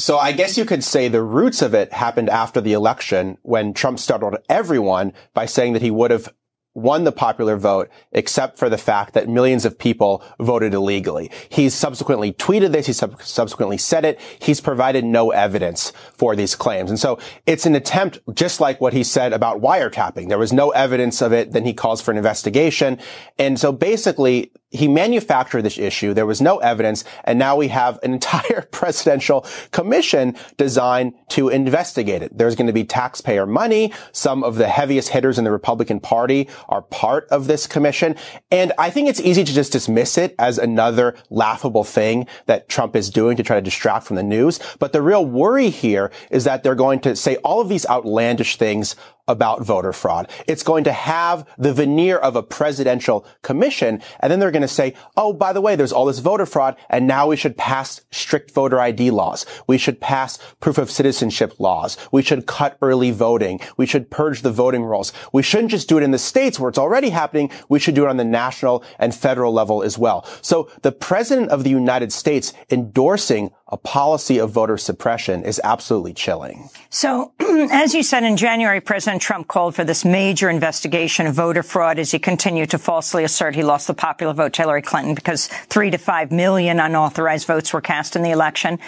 [0.00, 3.74] So I guess you could say the roots of it happened after the election when
[3.74, 6.32] Trump startled everyone by saying that he would have
[6.72, 11.30] won the popular vote except for the fact that millions of people voted illegally.
[11.50, 12.86] He's subsequently tweeted this.
[12.86, 14.18] He sub- subsequently said it.
[14.40, 16.88] He's provided no evidence for these claims.
[16.88, 20.30] And so it's an attempt, just like what he said about wiretapping.
[20.30, 21.52] There was no evidence of it.
[21.52, 22.98] Then he calls for an investigation.
[23.38, 26.14] And so basically he manufactured this issue.
[26.14, 27.04] There was no evidence.
[27.24, 32.36] And now we have an entire presidential commission designed to investigate it.
[32.36, 33.92] There's going to be taxpayer money.
[34.12, 38.14] Some of the heaviest hitters in the Republican Party are part of this commission.
[38.50, 42.94] And I think it's easy to just dismiss it as another laughable thing that Trump
[42.94, 44.60] is doing to try to distract from the news.
[44.78, 48.56] But the real worry here is that they're going to say all of these outlandish
[48.56, 48.94] things
[49.30, 50.28] about voter fraud.
[50.48, 54.02] It's going to have the veneer of a presidential commission.
[54.18, 56.76] And then they're going to say, oh, by the way, there's all this voter fraud.
[56.88, 59.46] And now we should pass strict voter ID laws.
[59.68, 61.96] We should pass proof of citizenship laws.
[62.10, 63.60] We should cut early voting.
[63.76, 65.12] We should purge the voting rolls.
[65.32, 67.50] We shouldn't just do it in the states where it's already happening.
[67.68, 70.26] We should do it on the national and federal level as well.
[70.42, 76.12] So the president of the United States endorsing a policy of voter suppression is absolutely
[76.12, 76.68] chilling.
[76.90, 77.32] So,
[77.70, 81.98] as you said in January, President Trump called for this major investigation of voter fraud
[81.98, 85.46] as he continued to falsely assert he lost the popular vote to Hillary Clinton because
[85.46, 88.78] three to five million unauthorized votes were cast in the election.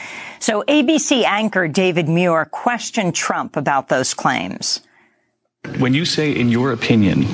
[0.40, 4.80] So, ABC anchor David Muir questioned Trump about those claims.
[5.78, 7.24] When you say, in your opinion,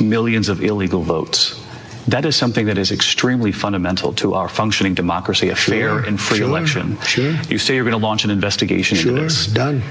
[0.00, 1.60] millions of illegal votes,
[2.08, 6.38] that is something that is extremely fundamental to our functioning democracy, a fair and free
[6.38, 7.00] sure, election.
[7.00, 7.34] sure.
[7.48, 9.46] You say you're going to launch an investigation into this.
[9.46, 9.82] Sure, done.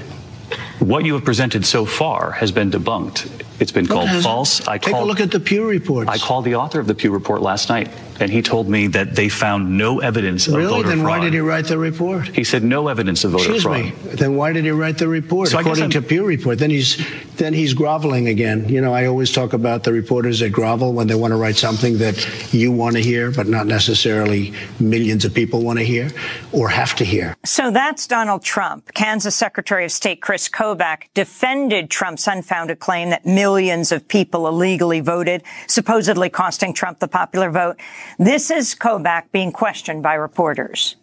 [0.78, 3.42] What you have presented so far has been debunked.
[3.60, 4.66] It's been called false.
[4.66, 6.08] I Take a look at the Pew report.
[6.08, 7.88] I called the author of the Pew report last night,
[8.20, 10.84] and he told me that they found no evidence of voter Then fraud.
[10.84, 10.96] Really?
[10.96, 12.28] Then why did he write the report?
[12.28, 13.84] He said no evidence of voter Excuse fraud.
[13.84, 13.90] me.
[14.14, 15.48] Then why did he write the report?
[15.48, 17.04] So According to Pew report, then he's
[17.36, 18.68] then he's groveling again.
[18.68, 21.56] You know, I always talk about the reporters that grovel when they want to write
[21.56, 26.10] something that you want to hear, but not necessarily millions of people want to hear
[26.52, 27.36] or have to hear.
[27.44, 28.94] So that's Donald Trump.
[28.94, 35.00] Kansas Secretary of State Chris Kobach defended Trump's unfounded claim that millions of people illegally
[35.00, 37.80] voted, supposedly costing Trump the popular vote.
[38.18, 40.96] This is Kobach being questioned by reporters.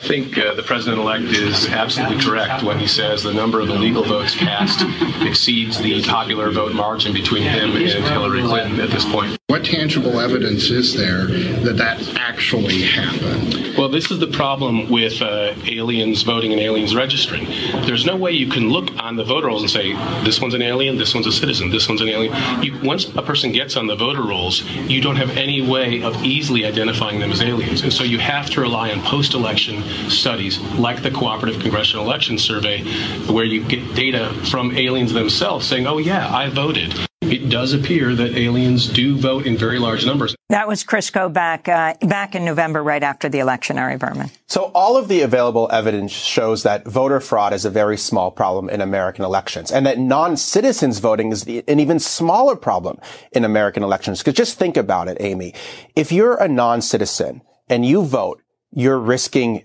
[0.00, 4.04] I think uh, the president-elect is absolutely correct when he says the number of illegal
[4.04, 4.84] votes cast
[5.22, 9.38] exceeds the popular vote margin between him and Hillary Clinton at this point.
[9.46, 13.76] What tangible evidence is there that that actually happened?
[13.78, 17.46] Well, this is the problem with uh, aliens voting and aliens registering.
[17.86, 19.92] There's no way you can look on the voter rolls and say
[20.24, 22.62] this one's an alien, this one's a citizen, this one's an alien.
[22.62, 26.22] You, once a person gets on the voter rolls, you don't have any way of
[26.24, 31.02] easily identifying them as aliens, and so you have to rely on post-election studies like
[31.02, 32.82] the Cooperative Congressional Election Survey,
[33.26, 38.14] where you get data from aliens themselves saying, "Oh yeah, I voted." It does appear
[38.14, 40.36] that aliens do vote in very large numbers.
[40.50, 44.30] That was Chris back uh, back in November, right after the election, Ari Berman.
[44.46, 48.68] So all of the available evidence shows that voter fraud is a very small problem
[48.68, 52.98] in American elections, and that non-citizens voting is an even smaller problem
[53.32, 54.18] in American elections.
[54.18, 55.54] Because just think about it, Amy.
[55.96, 59.64] If you're a non-citizen and you vote, you're risking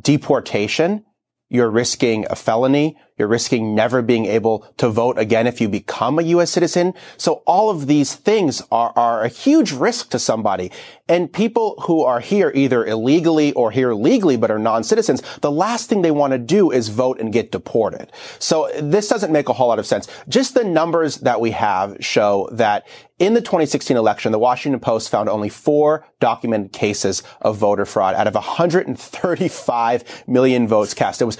[0.00, 1.04] deportation,
[1.48, 6.18] you're risking a felony, you're risking never being able to vote again if you become
[6.18, 6.50] a U.S.
[6.50, 6.94] citizen.
[7.16, 10.70] So all of these things are, are a huge risk to somebody.
[11.08, 15.88] And people who are here either illegally or here legally but are non-citizens, the last
[15.88, 18.12] thing they want to do is vote and get deported.
[18.38, 20.08] So this doesn't make a whole lot of sense.
[20.28, 22.86] Just the numbers that we have show that
[23.18, 28.14] in the 2016 election, the Washington Post found only four documented cases of voter fraud
[28.14, 31.22] out of 135 million votes cast.
[31.22, 31.36] It was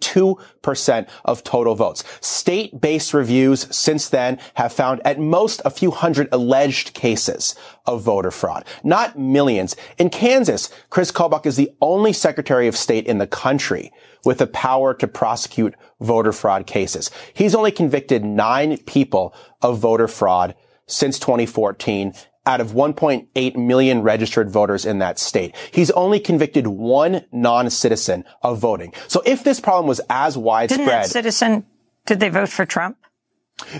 [0.00, 2.04] 0.00002% of total votes.
[2.20, 7.54] State-based reviews since then have found at most a few hundred alleged cases
[7.86, 9.76] of voter fraud, not millions.
[9.98, 13.92] In Kansas, Chris Kobach is the only Secretary of State in the country
[14.24, 17.10] with the power to prosecute voter fraud cases.
[17.32, 20.54] He's only convicted nine people of voter fraud
[20.86, 22.12] since 2014
[22.46, 25.54] out of 1.8 million registered voters in that state.
[25.70, 28.94] He's only convicted one non-citizen of voting.
[29.08, 30.78] So if this problem was as widespread.
[30.78, 31.66] Didn't that citizen,
[32.06, 32.96] did they vote for Trump?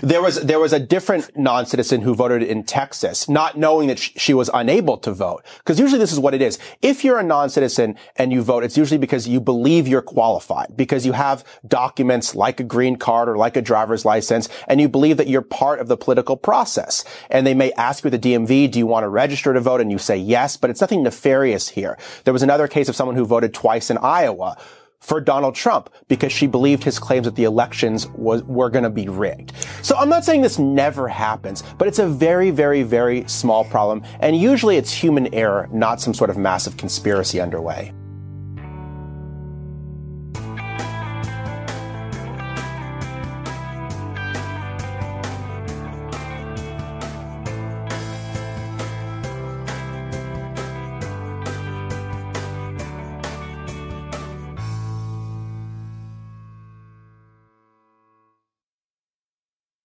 [0.01, 4.33] There was there was a different non-citizen who voted in Texas, not knowing that she
[4.33, 5.43] was unable to vote.
[5.59, 6.57] Because usually this is what it is.
[6.81, 11.05] If you're a non-citizen and you vote, it's usually because you believe you're qualified, because
[11.05, 15.17] you have documents like a green card or like a driver's license, and you believe
[15.17, 17.05] that you're part of the political process.
[17.29, 19.79] And they may ask you at the DMV, "Do you want to register to vote?"
[19.79, 21.99] And you say yes, but it's nothing nefarious here.
[22.23, 24.57] There was another case of someone who voted twice in Iowa
[24.99, 28.89] for Donald Trump because she believed his claims that the elections was, were going to
[28.89, 29.53] be rigged.
[29.81, 34.03] So I'm not saying this never happens, but it's a very, very, very small problem.
[34.19, 37.93] And usually it's human error, not some sort of massive conspiracy underway.